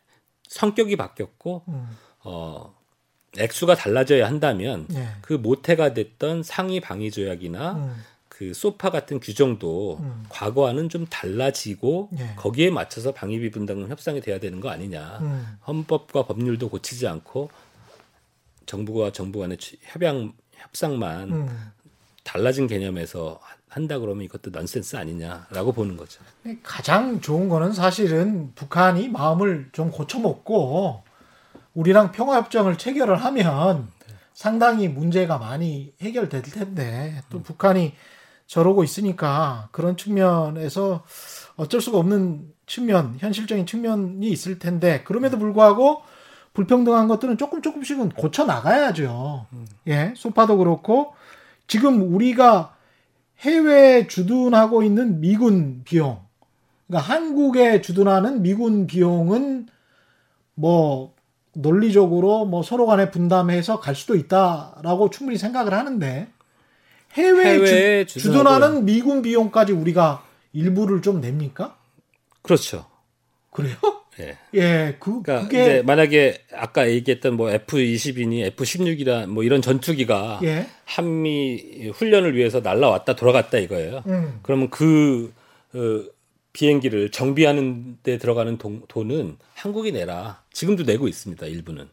[0.48, 1.88] 성격이 바뀌었고 음.
[2.24, 2.74] 어
[3.38, 5.09] 액수가 달라져야 한다면 예.
[5.22, 7.96] 그 모태가 됐던 상위 방위 조약이나 음.
[8.39, 10.24] 그 소파 같은 규정도 음.
[10.28, 12.34] 과거와는 좀 달라지고 예.
[12.36, 15.18] 거기에 맞춰서 방위비 분담금 협상이 돼야 되는 거 아니냐.
[15.22, 15.59] 음.
[15.66, 17.51] 헌법과 법률도 고치지 않고
[18.66, 21.72] 정부와 정부 간의 취- 협양 협상만 음.
[22.22, 26.20] 달라진 개념에서 한다 그러면 이것도 넌센스 아니냐라고 보는 거죠.
[26.62, 31.03] 가장 좋은 거는 사실은 북한이 마음을 좀 고쳐먹고
[31.74, 33.89] 우리랑 평화협정을 체결을 하면
[34.32, 37.95] 상당히 문제가 많이 해결될 텐데 또 북한이
[38.49, 41.05] 저러고 있으니까 그런 측면에서
[41.57, 46.03] 어쩔 수가 없는 측면, 현실적인 측면이 있을 텐데 그럼에도 불구하고
[46.55, 49.46] 불평등한 것들은 조금 조금씩은 고쳐 나가야죠.
[49.86, 51.14] 예, 소파도 그렇고
[51.66, 52.74] 지금 우리가
[53.40, 56.20] 해외에 주둔하고 있는 미군 비용,
[56.86, 59.68] 그러니까 한국에 주둔하는 미군 비용은
[60.55, 61.14] 뭐
[61.53, 66.28] 논리적으로 뭐 서로 간에 분담해서 갈 수도 있다라고 충분히 생각을 하는데
[67.12, 71.76] 해외에, 주, 주둔하는 미군 비용까지 우리가 일부를 좀 냅니까?
[72.42, 72.86] 그렇죠.
[73.50, 73.76] 그래요?
[74.20, 74.36] 예.
[74.54, 81.90] 예, 그 그러니까 그게 만약에 아까 얘기했던 뭐 F-22니 F-16이라 뭐 이런 전투기가 예, 한미
[81.94, 84.02] 훈련을 위해서 날라왔다 돌아갔다 이거예요.
[84.06, 85.32] 음, 그러면 그
[85.74, 86.04] 어,
[86.52, 90.42] 비행기를 정비하는 데 들어가는 돈, 돈은 한국이 내라.
[90.52, 91.46] 지금도 내고 있습니다.
[91.46, 91.88] 일부는.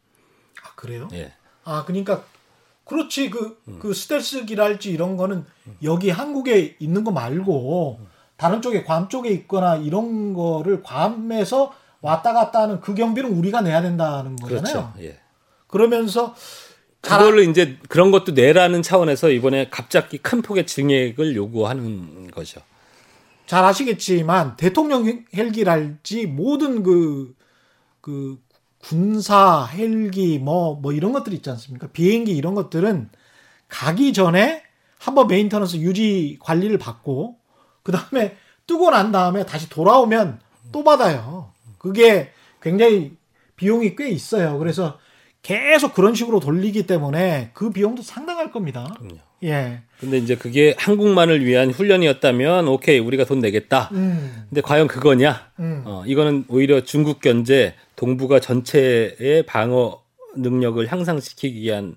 [0.64, 1.08] 아 그래요?
[1.14, 1.34] 예.
[1.64, 2.26] 아, 그러니까
[2.86, 3.80] 그렇지 그, 음.
[3.80, 5.46] 그 스텔스기랄지 이런 거는
[5.84, 8.00] 여기 한국에 있는 거 말고
[8.38, 13.82] 다른 쪽에 괌 쪽에 있거나 이런 거를 괌에서 왔다 갔다 하는 그 경비는 우리가 내야
[13.82, 14.62] 된다는 거잖아요.
[14.64, 14.94] 그렇죠.
[15.00, 15.20] 예.
[15.68, 16.36] 그러면서
[17.02, 22.62] 잘 그걸로 이제 그런 것도 내라는 차원에서 이번에 갑자기 큰 폭의 증액을 요구하는 거죠.
[23.46, 27.36] 잘 아시겠지만 대통령 헬기랄지 모든 그,
[28.02, 28.40] 그
[28.88, 31.88] 군사 헬기 뭐, 뭐 이런 것들 있지 않습니까?
[31.88, 33.10] 비행기 이런 것들은
[33.68, 34.64] 가기 전에
[35.00, 37.38] 한번 maintenance 유지 관리를 받고
[37.82, 40.40] 그 다음에 뜨고 난 다음에 다시 돌아오면
[40.72, 41.52] 또 받아요.
[41.80, 42.32] 그게
[42.62, 43.18] 굉장히
[43.56, 44.58] 비용이 꽤 있어요.
[44.60, 45.00] 그래서
[45.42, 48.96] 계속 그런 식으로 돌리기 때문에 그 비용도 상당할 겁니다.
[48.98, 49.20] 그럼요.
[49.44, 49.82] 예.
[50.00, 53.90] 근데 이제 그게 한국만을 위한 훈련이었다면 오케이 우리가 돈 내겠다.
[53.94, 54.46] 음.
[54.50, 55.52] 근데 과연 그거냐?
[55.60, 55.84] 음.
[55.86, 60.02] 어, 이거는 오히려 중국 견제 동북아 전체의 방어
[60.36, 61.96] 능력을 향상시키기 위한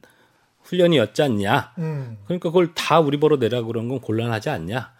[0.63, 1.73] 훈련이었지 않냐?
[1.79, 2.19] 음.
[2.25, 4.93] 그러니까 그걸 다 우리 보러 내라 그런 건 곤란하지 않냐?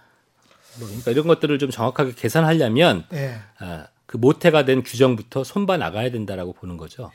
[0.79, 3.35] 뭐 그러니까 이런 것들을 좀 정확하게 계산하려면 예.
[3.59, 7.11] 아, 그 모태가 된 규정부터 손봐 나가야 된다라고 보는 거죠.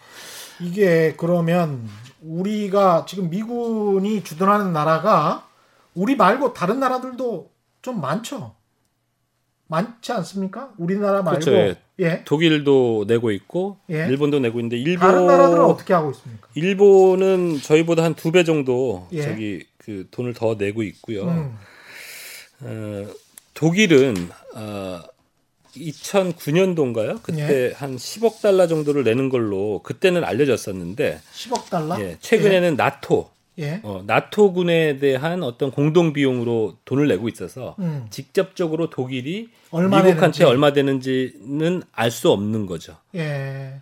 [0.63, 1.87] 이게 그러면
[2.21, 5.47] 우리가 지금 미군이 주둔하는 나라가
[5.93, 7.51] 우리 말고 다른 나라들도
[7.81, 8.55] 좀 많죠.
[9.67, 10.71] 많지 않습니까?
[10.77, 11.75] 우리나라 말고 그렇죠, 예.
[11.99, 12.23] 예.
[12.23, 14.07] 독일도 내고 있고 예.
[14.07, 16.47] 일본도 내고 있는데 일본 다른 나라들은 어떻게 하고 있습니까?
[16.55, 19.21] 일본은 저희보다 한 두 배 정도 예.
[19.23, 21.23] 저기 그 돈을 더 내고 있고요.
[21.25, 21.57] 음.
[22.61, 23.07] 어,
[23.53, 24.15] 독일은
[24.55, 24.99] 어,
[25.75, 27.21] 2009년도인가요?
[27.23, 27.73] 그때 예.
[27.75, 31.99] 한 10억 달러 정도를 내는 걸로 그때는 알려졌었는데 10억 달러?
[31.99, 33.81] 예, 최근에는 나토 예.
[33.83, 38.07] 어, 나토군에 대한 어떤 공동 비용으로 돈을 내고 있어서 음.
[38.09, 40.43] 직접적으로 독일이 얼마 미국한테 내는지.
[40.43, 42.97] 얼마 되는지는 알 수 없는 거죠.
[43.15, 43.73] 예.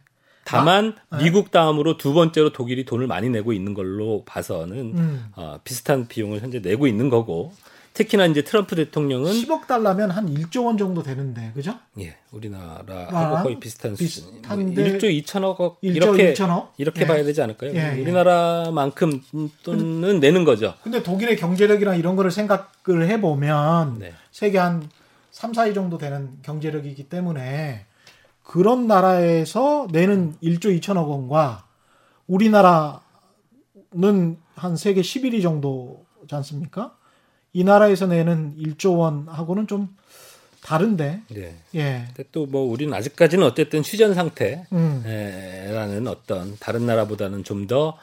[0.43, 1.23] 다만 아, 네.
[1.23, 5.25] 미국 다음으로 두 번째로 독일이 돈을 많이 내고 있는 걸로 봐서는 음.
[5.35, 7.53] 어, 비슷한 비용을 현재 내고 있는 거고
[7.93, 11.51] 특히나 이제 트럼프 대통령은 10억 달러면 한 1조 원 정도 되는데.
[11.53, 11.77] 그죠?
[11.99, 14.31] 예 우리나라하고 아, 거의 비슷한 수준.
[14.31, 16.69] 비슷한데 1조 2천억 1조 이렇게 2천억?
[16.77, 17.07] 이렇게 예.
[17.07, 17.73] 봐야 되지 않을까요?
[17.73, 18.01] 예, 예.
[18.01, 19.21] 우리나라만큼
[19.63, 20.73] 돈은 내는 거죠.
[20.83, 24.13] 근데 독일의 경제력이나 이런 거를 생각을 해 보면 네.
[24.31, 24.89] 세계 한
[25.31, 27.85] 3, 4위 정도 되는 경제력이기 때문에
[28.43, 31.65] 그런 나라에서 내는 1조 2천억 원과
[32.27, 33.01] 우리나라는
[34.55, 36.95] 한 세계 11위 정도지 않습니까?
[37.53, 39.95] 이 나라에서 내는 1조 원하고는 좀
[40.63, 41.21] 다른데.
[41.29, 41.55] 네.
[41.75, 42.03] 예.
[42.13, 46.07] 근데 또뭐 우리는 아직까지는 어쨌든 휴전 상태라는 음.
[46.07, 47.97] 어떤 다른 나라보다는 좀 더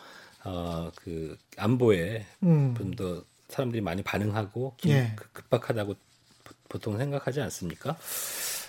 [0.44, 2.74] 어, 그 안보에 음.
[2.76, 5.12] 좀더 사람들이 많이 반응하고 기- 예.
[5.16, 5.94] 그- 급박하다고
[6.44, 7.96] 보- 보통 생각하지 않습니까?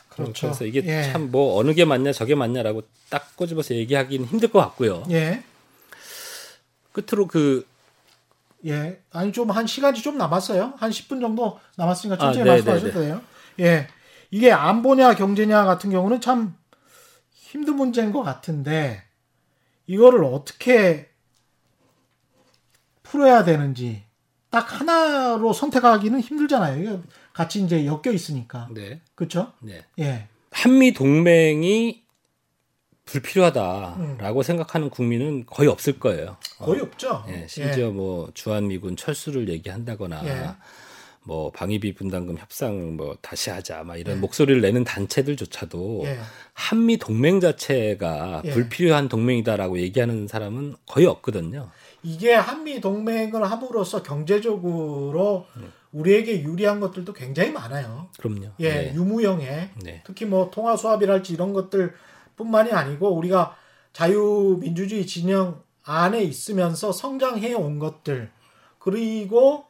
[0.09, 0.47] 그렇죠.
[0.47, 1.11] 래서 이게 예.
[1.11, 5.03] 참뭐 어느 게 맞냐 저게 맞냐라고 딱 꼬집어서 얘기하기는 힘들 것 같고요.
[5.11, 5.43] 예.
[6.91, 7.65] 끝으로 그
[8.65, 9.01] 예.
[9.11, 10.73] 아니 좀 한 시간이 좀 남았어요.
[10.77, 13.05] 한 10분 정도 남았으니까 천천히 아, 네, 말씀하셔도 네, 네.
[13.05, 13.21] 돼요.
[13.59, 13.87] 예.
[14.31, 16.55] 이게 안보냐 경제냐 같은 경우는 참
[17.31, 19.03] 힘든 문제인 것 같은데
[19.87, 21.09] 이거를 어떻게
[23.03, 24.03] 풀어야 되는지
[24.51, 27.03] 딱 하나로 선택하기는 힘들잖아요.
[27.33, 28.67] 같이 이제 엮여 있으니까.
[28.71, 29.53] 네, 그렇죠?
[29.61, 29.83] 네.
[29.99, 30.27] 예.
[30.51, 32.03] 한미 동맹이
[33.09, 36.37] 불필요하다라고 생각하는 국민은 거의 없을 거예요.
[36.59, 37.23] 어, 거의 없죠.
[37.29, 40.49] 예, 심지어 뭐 주한미군 철수를 얘기한다거나 예.
[41.23, 46.19] 뭐 방위비 분담금 협상을 뭐 다시 하자 막 이런 목소리를 내는 단체들조차도 예.
[46.53, 48.51] 한미 동맹 자체가 예.
[48.51, 51.69] 불필요한 동맹이다라고 얘기하는 사람은 거의 없거든요.
[52.03, 55.47] 이게 한미 동맹을 함으로써 경제적으로
[55.91, 58.07] 우리에게 유리한 것들도 굉장히 많아요.
[58.19, 58.51] 그럼요.
[58.59, 58.93] 예, 네.
[58.93, 60.03] 유무형의 네.
[60.05, 61.93] 특히 뭐 통화 수합이랄지 이런 것들
[62.39, 63.55] 뿐만이 아니고 우리가
[63.91, 68.31] 자유민주주의 진영 안에 있으면서 성장해 온 것들
[68.79, 69.65] 그리고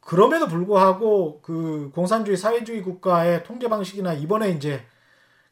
[0.00, 4.82] 그럼에도 불구하고 그 공산주의 사회주의 국가의 통제 방식이나 이번에 이제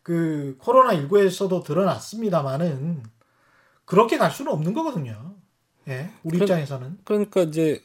[0.02, 3.02] 그 코로나 19에서도 드러났습니다만은
[3.84, 5.34] 그렇게 갈 수는 없는 거거든요.
[5.88, 7.82] 예, 우리 그럼- 입장에서는 그러니까 이제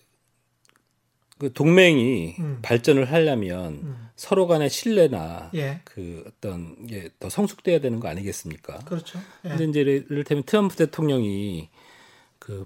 [1.40, 2.60] 그 동맹이 음.
[2.62, 4.10] 발전을 하려면 음.
[4.24, 8.78] 서로 간의 신뢰나 예, 그 어떤 게더 성숙돼야 되는 거 아니겠습니까?
[8.86, 9.20] 그렇죠.
[9.44, 9.50] 예.
[9.50, 11.68] 근데 이제 이를테면 트럼프 대통령이
[12.40, 12.66] 그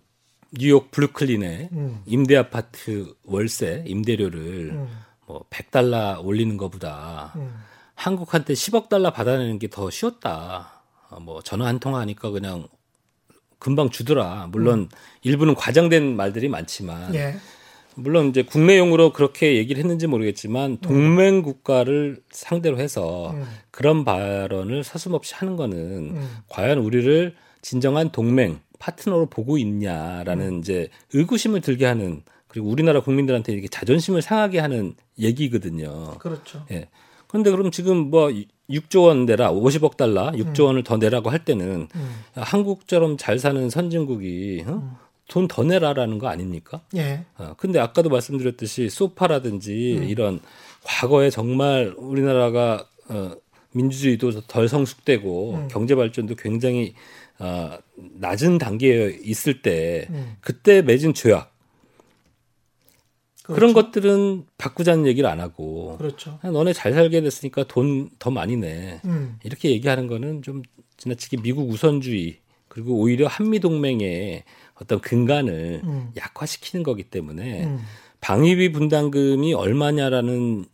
[0.52, 4.88] 뉴욕 브루클린에 음, 임대 아파트 월세 임대료를 음,
[5.26, 7.56] 뭐 100달러 올리는 것보다 음.
[7.96, 10.84] 한국한테 10억 달러 받아내는 게 더 쉬웠다.
[11.10, 12.68] 어, 뭐 전화 한 통화 하니까 그냥
[13.58, 14.50] 금방 주더라.
[14.52, 14.90] 물론
[15.24, 17.16] 일부는 과장된 말들이 많지만 음.
[17.16, 17.36] 예,
[17.98, 25.34] 물론 이제 국내용으로 그렇게 얘기를 했는지 모르겠지만 동맹 국가를 상대로 해서 음, 그런 발언을 서슴없이
[25.36, 26.30] 하는 거는 음.
[26.48, 30.60] 과연 우리를 진정한 동맹 파트너로 보고 있냐라는 음.
[30.60, 36.18] 이제 의구심을 들게 하는 그리고 우리나라 국민들한테 이렇게 자존심을 상하게 하는 얘기거든요.
[36.20, 36.66] 그렇죠.
[36.72, 36.88] 예.
[37.28, 38.30] 그런데 그럼 지금 뭐
[38.70, 42.24] 6조 원 내라 50억 달러 6조 원을 더 내라고 할 때는 음.
[42.36, 44.98] 한국처럼 잘 사는 선진국이 어?
[45.28, 46.82] 돈 더 내라라는 거 아닙니까?
[46.96, 50.04] 예, 어, 근데 아까도 말씀드렸듯이 소파라든지 음.
[50.04, 50.40] 이런
[50.84, 53.32] 과거에 정말 우리나라가 어,
[53.74, 55.68] 민주주의도 덜 성숙되고 음.
[55.70, 56.94] 경제 발전도 굉장히
[57.40, 60.38] 어, 낮은 단계에 있을 때 음.
[60.42, 61.54] 그때 맺은 조약
[63.44, 63.92] 그런 그렇죠.
[63.92, 66.38] 것들은 바꾸자는 얘기를 안 하고 그렇죠.
[66.42, 70.64] 그냥 너네 잘 살게 됐으니까 돈 더 많이 내 음, 이렇게 얘기하는 거는 좀
[70.98, 74.44] 지나치게 미국 우선주의 그리고 오히려 한미 동맹의
[74.82, 76.12] 어떤 근간을 음.
[76.16, 77.80] 약화시키는 거기 때문에 음.
[78.22, 80.66] 방위비 분담금이 얼마냐라는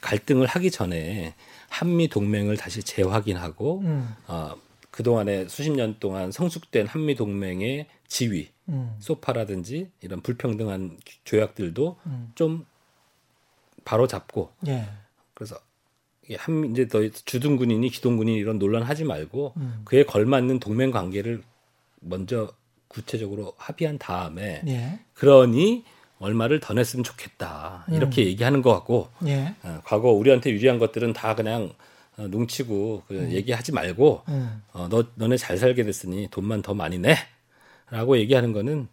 [0.00, 1.34] 갈등을 하기 전에
[1.68, 4.54] 한미 동맹을 다시 재확인하고 음, 어,
[4.90, 12.32] 그동안에 수십 년 동안 성숙된 한미 동맹의 지위, 음, 소파라든지 이런 불평등한 조약들도 음.
[12.34, 12.64] 좀
[13.84, 14.88] 바로 잡고 예.
[15.34, 15.56] 그래서
[16.22, 19.82] 이게 한 이제 더 주둔군이니 기동군이 이런 논란 하지 말고 음.
[19.84, 21.42] 그에 걸맞는 동맹 관계를
[22.00, 22.52] 먼저
[22.88, 24.98] 구체적으로 합의한 다음에 예.
[25.14, 25.84] 그러니
[26.18, 29.54] 얼마를 더 냈으면 좋겠다 이렇게 얘기하는 것 같고 예.
[29.62, 31.72] 어, 과거 우리한테 유리한 것들은 다 그냥
[32.16, 34.62] 어, 뭉치고 그 얘기하지 말고 음.
[34.72, 38.88] 어, 너 너네 잘 살게 됐으니 돈만 더 많이 내라고 얘기하는 거는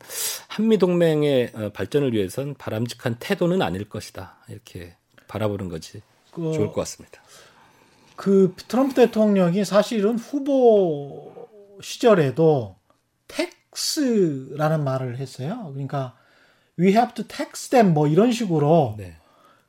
[0.48, 4.96] 한미 동맹의 어, 발전을 위해선 바람직한 태도는 아닐 것이다 이렇게
[5.28, 7.22] 바라보는 거지 그, 좋을 것 같습니다.
[8.16, 11.50] 그 트럼프 대통령이 사실은 후보
[11.82, 12.76] 시절에도
[13.28, 15.70] 텍 스라는 말을 했어요.
[15.74, 16.14] 그러니까
[16.80, 19.16] we have to tax them 뭐 이런 식으로 네.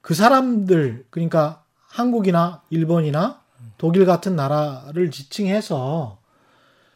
[0.00, 3.40] 그 사람들 그러니까 한국이나 일본이나
[3.78, 6.18] 독일 같은 나라를 지칭해서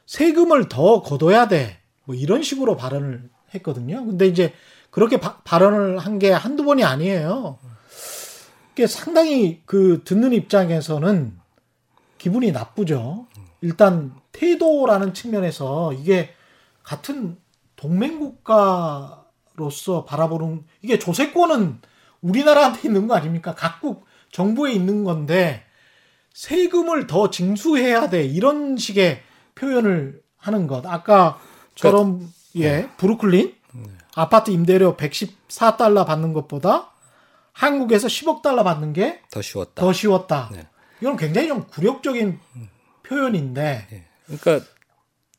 [0.07, 1.79] 세금을 더 걷어야 돼.
[2.05, 4.05] 뭐 이런 식으로 발언을 했거든요.
[4.07, 4.53] 근데 이제
[4.91, 7.59] 그렇게 바- 발언을 한 게 한두 번이 아니에요.
[8.71, 11.37] 그게 상당히 그 듣는 입장에서는
[12.19, 13.27] 기분이 나쁘죠.
[13.61, 16.31] 일단 태도라는 측면에서 이게
[16.87, 17.37] 같은
[17.75, 19.25] 동맹국가로서
[20.07, 21.81] 바라보는 이게 조세권은
[22.21, 23.55] 우리나라한테 있는 거 아닙니까?
[23.55, 25.65] 각국 정부에 있는 건데
[26.33, 29.21] 세금을 더 징수해야 돼 이런 식의
[29.57, 30.87] 표현을 하는 것.
[30.87, 33.55] 아까처럼 예 브루클린
[34.15, 36.93] 아파트 임대료 114달러 받는 것보다
[37.53, 39.83] 한국에서 10억 달러 받는 게 더 쉬웠다.
[39.83, 40.51] 더 쉬웠다.
[40.53, 40.69] 네.
[41.01, 42.39] 이건 굉장히 좀 굴욕적인
[43.03, 44.61] 표현인데 그러니까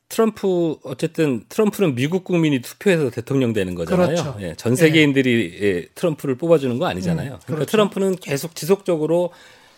[0.08, 4.06] 트럼프 어쨌든 트럼프는 미국 국민이 투표해서 대통령 되는 거잖아요.
[4.08, 4.36] 그렇죠.
[4.40, 7.32] 예, 전 세계인들이 예, 트럼프를 뽑아주는 거 아니잖아요.
[7.32, 7.70] 음, 그러니까 그렇죠.
[7.70, 9.30] 트럼프는 계속 지속적으로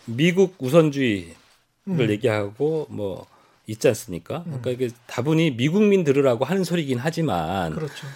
[0.05, 1.33] 미국 우선주의를
[1.87, 2.09] 음.
[2.09, 3.25] 얘기하고 뭐
[3.67, 4.43] 있지 않습니까?
[4.45, 8.07] 그러니까 이게 다분히 미국민 들으라고 하는 소리긴 하지만 그렇죠.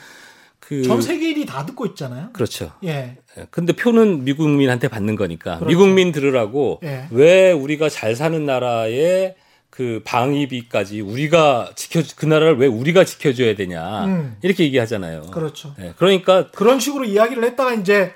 [0.59, 2.29] 그 전 세계인이 다 듣고 있잖아요.
[2.33, 2.71] 그렇죠.
[2.83, 3.17] 예.
[3.37, 5.65] 예, 근데 표는 미국민한테 받는 거니까 그렇죠.
[5.65, 7.05] 미국민 들으라고 예.
[7.11, 9.35] 왜 우리가 잘 사는 나라의
[9.75, 14.37] 그 방위비까지 우리가 지켜 그 나라를 왜 우리가 지켜줘야 되냐 음.
[14.41, 15.23] 이렇게 얘기하잖아요.
[15.31, 15.75] 그렇죠.
[15.79, 18.13] 예, 그러니까 그런 식으로 이야기를 했다가 이제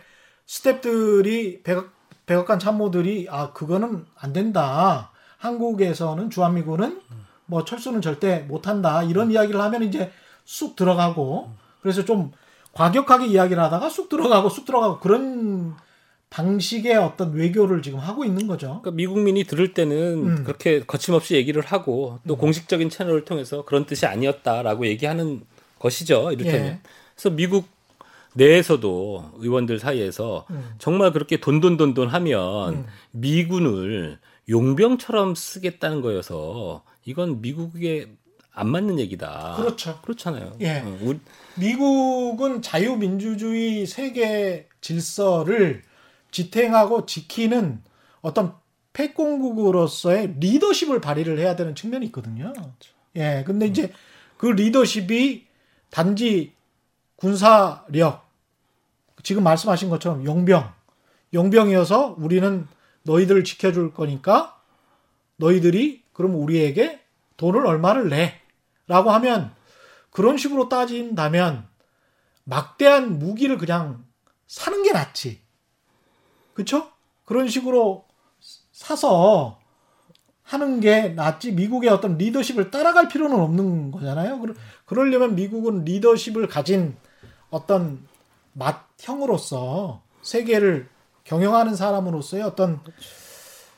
[0.47, 1.91] 스탭들이 백악,
[2.27, 5.11] 백악관 참모들이 아 그거는 안 된다.
[5.37, 7.01] 한국에서는 주한미군은
[7.45, 9.03] 뭐 철수는 절대 못한다.
[9.03, 10.13] 이런 이야기를 하면 이제
[10.45, 11.51] 쑥 들어가고
[11.81, 12.31] 그래서 좀
[12.71, 15.75] 과격하게 이야기를 하다가 쑥 들어가고 쑥 들어가고 그런
[16.29, 18.67] 방식의 어떤 외교를 지금 하고 있는 거죠.
[18.81, 20.43] 그러니까 미국민이 들을 때는 음.
[20.43, 25.41] 그렇게 거침없이 얘기를 하고 또 공식적인 채널을 통해서 그런 뜻이 아니었다라고 얘기하는
[25.79, 26.31] 것이죠.
[26.31, 26.67] 이를테면.
[26.67, 26.79] 예.
[27.15, 27.67] 그래서 미국
[28.35, 30.69] 내에서도 의원들 사이에서 음.
[30.77, 38.07] 정말 그렇게 돈돈돈돈 하면 미군을 용병처럼 쓰겠다는 거여서 이건 미국에
[38.51, 39.55] 안 맞는 얘기다.
[39.57, 39.99] 그렇죠.
[40.01, 40.53] 그렇잖아요.
[40.61, 40.81] 예.
[40.81, 41.19] 어, 우리-
[41.55, 45.81] 미국은 자유민주주의 세계 질서를
[46.31, 47.81] 지탱하고 지키는
[48.21, 48.55] 어떤
[48.93, 52.53] 패권국으로서의 리더십을 발휘를 해야 되는 측면이 있거든요.
[53.15, 53.43] 예.
[53.45, 53.93] 근데 이제
[54.37, 55.47] 그 리더십이
[55.89, 56.53] 단지
[57.15, 58.27] 군사력,
[59.23, 60.71] 지금 말씀하신 것처럼 용병,
[61.33, 62.67] 용병이어서 우리는
[63.03, 64.59] 너희들을 지켜줄 거니까
[65.37, 67.01] 너희들이 그럼 우리에게
[67.37, 68.39] 돈을 얼마를 내.
[68.87, 69.53] 라고 하면
[70.09, 71.67] 그런 식으로 따진다면
[72.43, 74.03] 막대한 무기를 그냥
[74.47, 75.39] 사는 게 낫지.
[76.59, 76.87] 그쵸?
[77.23, 78.03] 그런 식으로
[78.73, 79.57] 사서
[80.43, 81.53] 하는 게 낫지.
[81.53, 84.39] 미국의 어떤 리더십을 따라갈 필요는 없는 거잖아요.
[84.41, 84.53] 그러-
[84.85, 86.97] 그러려면 미국은 리더십을 가진
[87.49, 87.99] 어떤
[88.53, 90.87] 맏형으로서 세계를
[91.23, 92.81] 경영하는 사람으로서의 어떤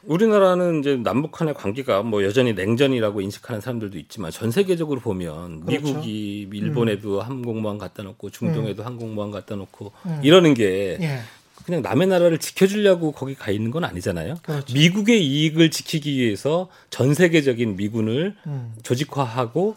[0.08, 5.86] 우리나라는 이제 남북 간의 관계가 뭐 여전히 냉전이라고 인식하는 사람들도 있지만 전 세계적으로 보면 그렇죠.
[5.86, 10.20] 미국이 일본에도 항공모함 갖다 놓고 중동에도 항공모함 갖다 놓고 음.
[10.24, 11.20] 이러는 게 예.
[11.66, 14.36] 그냥 남의 나라를 지켜주려고 거기 가 있는 건 아니잖아요.
[14.44, 14.74] 그렇죠.
[14.74, 18.74] 미국의 이익을 지키기 위해서 전 세계적인 미군을 음.
[18.84, 19.76] 조직화하고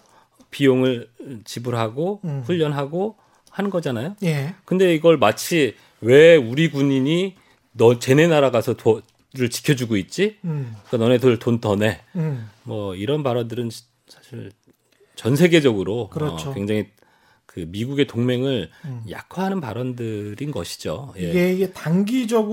[0.50, 1.08] 비용을
[1.44, 2.42] 지불하고 음.
[2.46, 3.16] 훈련하고
[3.50, 4.16] 하는 거잖아요.
[4.24, 4.54] 예.
[4.64, 7.34] 근데 이걸 마치 왜 우리 군인이
[7.72, 9.02] 너 쟤네 나라 가서 도
[9.36, 10.36] 를 지켜주고 있지?
[10.44, 10.76] 음.
[10.86, 12.00] 그러니까 너네들 돈 더 내.
[12.14, 12.48] 음.
[12.62, 13.68] 뭐 이런 발언들은
[14.06, 14.52] 사실
[15.16, 16.50] 전 세계적으로 그렇죠.
[16.50, 16.86] 어, 굉장히
[17.54, 19.04] 그 미국의 동맹을 음.
[19.08, 21.14] 약화하는 발언들인 것이죠.
[21.18, 21.30] 예.
[21.30, 22.46] 이게, 이게 단기적으로만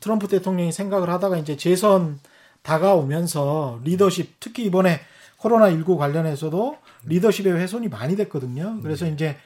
[0.00, 2.18] 트럼프 대통령이 생각을 하다가 이제 재선
[2.62, 4.98] 다가오면서 리더십 특히 이번에
[5.36, 8.80] 코로나 19 관련해서도 리더십의 훼손이 많이 됐거든요.
[8.82, 9.36] 그래서 이제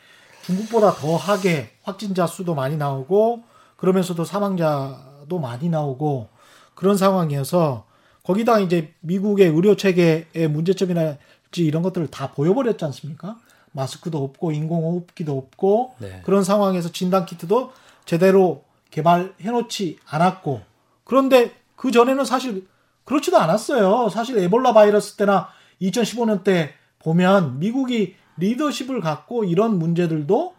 [0.47, 3.43] 중국보다 더하게 확진자 수도 많이 나오고
[3.77, 6.29] 그러면서도 사망자도 많이 나오고
[6.75, 7.85] 그런 상황이어서
[8.23, 13.37] 거기다 이제 미국의 의료 체계의 문제점이랄지 이런 것들을 다 보여버렸지 않습니까?
[13.73, 16.23] 마스크도 없고 인공호흡기도 없고 네.
[16.25, 17.73] 그런 상황에서 진단 키트도
[18.05, 20.63] 제대로 개발해 놓지 않았고
[21.05, 22.67] 그런데 그 전에는 사실
[23.05, 24.09] 그렇지도 않았어요.
[24.09, 25.49] 사실 에볼라 바이러스 때나
[25.83, 30.55] 2015년 때 보면 미국이 리더십을 갖고 이런 문제들도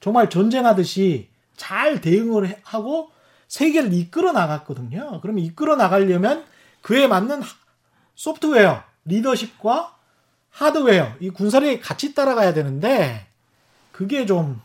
[0.00, 3.10] 정말 전쟁하듯이 잘 대응을 해- 하고
[3.48, 5.20] 세계를 이끌어 나갔거든요.
[5.22, 6.44] 그러면 이끌어 나가려면
[6.82, 7.46] 그에 맞는 하-
[8.14, 9.93] 소프트웨어, 리더십과
[10.54, 13.26] 하드웨어, 이 군사력이 같이 따라가야 되는데
[13.90, 14.60] 그게 좀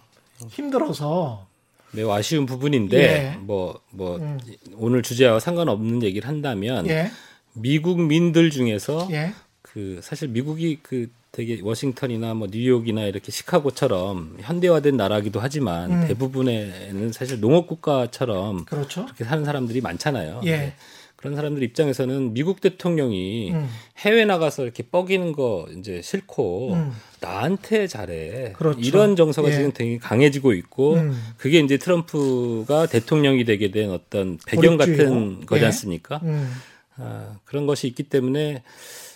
[0.50, 1.48] 힘들어서
[1.92, 3.38] 매우 아쉬운 부분인데 예.
[3.40, 4.40] 뭐뭐 음.
[4.76, 7.12] 오늘 주제와 상관없는 얘기를 한다면 예,
[7.54, 9.34] 미국민들 중에서 예,
[9.64, 16.08] 그 사실 미국이 그 되게 워싱턴이나 뭐 뉴욕이나 이렇게 시카고처럼 현대화된 나라기도 하지만 음.
[16.08, 19.06] 대부분에는 사실 농업 국가처럼 그렇죠.
[19.06, 20.42] 그렇게 사는 사람들이 많잖아요.
[20.46, 20.76] 예.
[21.20, 21.22] 네.
[21.22, 23.70] 그런 사람들 입장에서는 미국 대통령이 음.
[23.98, 26.94] 해외 나가서 이렇게 뻐기는 거 이제 싫고 음.
[27.20, 28.54] 나한테 잘해.
[28.54, 28.80] 그렇죠.
[28.80, 29.54] 이런 정서가 예.
[29.54, 31.14] 지금 되게 강해지고 있고 음.
[31.38, 35.04] 그게 이제 트럼프가 대통령이 되게 된 어떤 배경 고립주의로.
[35.04, 35.66] 같은 거지 예.
[35.66, 36.22] 않습니까?
[36.24, 36.54] 음,
[36.96, 38.64] 아, 그런 것이 있기 때문에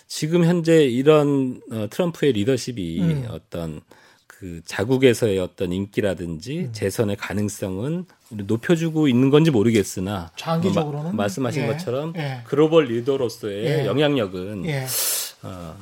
[0.06, 3.26] 지금 현재 이런 어, 트럼프의 리더십이 음.
[3.30, 3.80] 어떤
[4.44, 6.72] 그 자국에서의 어떤 인기라든지 음.
[6.72, 11.06] 재선의 가능성은 높여주고 있는 건지 모르겠으나 장기적으로는?
[11.06, 11.66] 어, 마- 말씀하신 예.
[11.68, 12.40] 것처럼 예.
[12.44, 13.86] 글로벌 리더로서의 예.
[13.86, 14.84] 영향력은 예.
[15.44, 15.74] 어,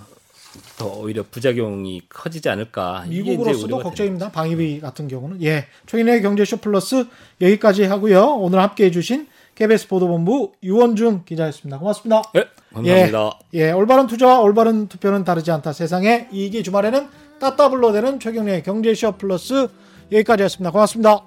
[0.78, 4.30] 더 오히려 부작용이 커지지 않을까 미국으로서도 걱정입니다.
[4.30, 5.66] 방위비 같은 경우는 예.
[5.86, 7.04] 초인의 경제쇼 플러스
[7.40, 8.36] 여기까지 하고요.
[8.36, 11.80] 오늘 함께해 주신 KBS 보도본부 유원중 기자였습니다.
[11.80, 12.22] 고맙습니다.
[12.32, 13.38] 네, 감사합니다.
[13.54, 15.72] 예, 올바른 투자와 올바른 투표는 다르지 않다.
[15.72, 17.08] 세상에 이익이 주말에는
[17.43, 19.66] 따따 불러대는 최경련의 경제쇼 플러스
[20.12, 20.70] 여기까지였습니다.
[20.70, 21.24] 고맙습니다.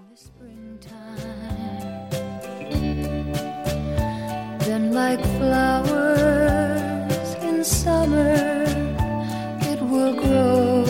[4.93, 6.55] like flowers
[7.41, 8.63] in summer,
[9.59, 10.84] it will grow.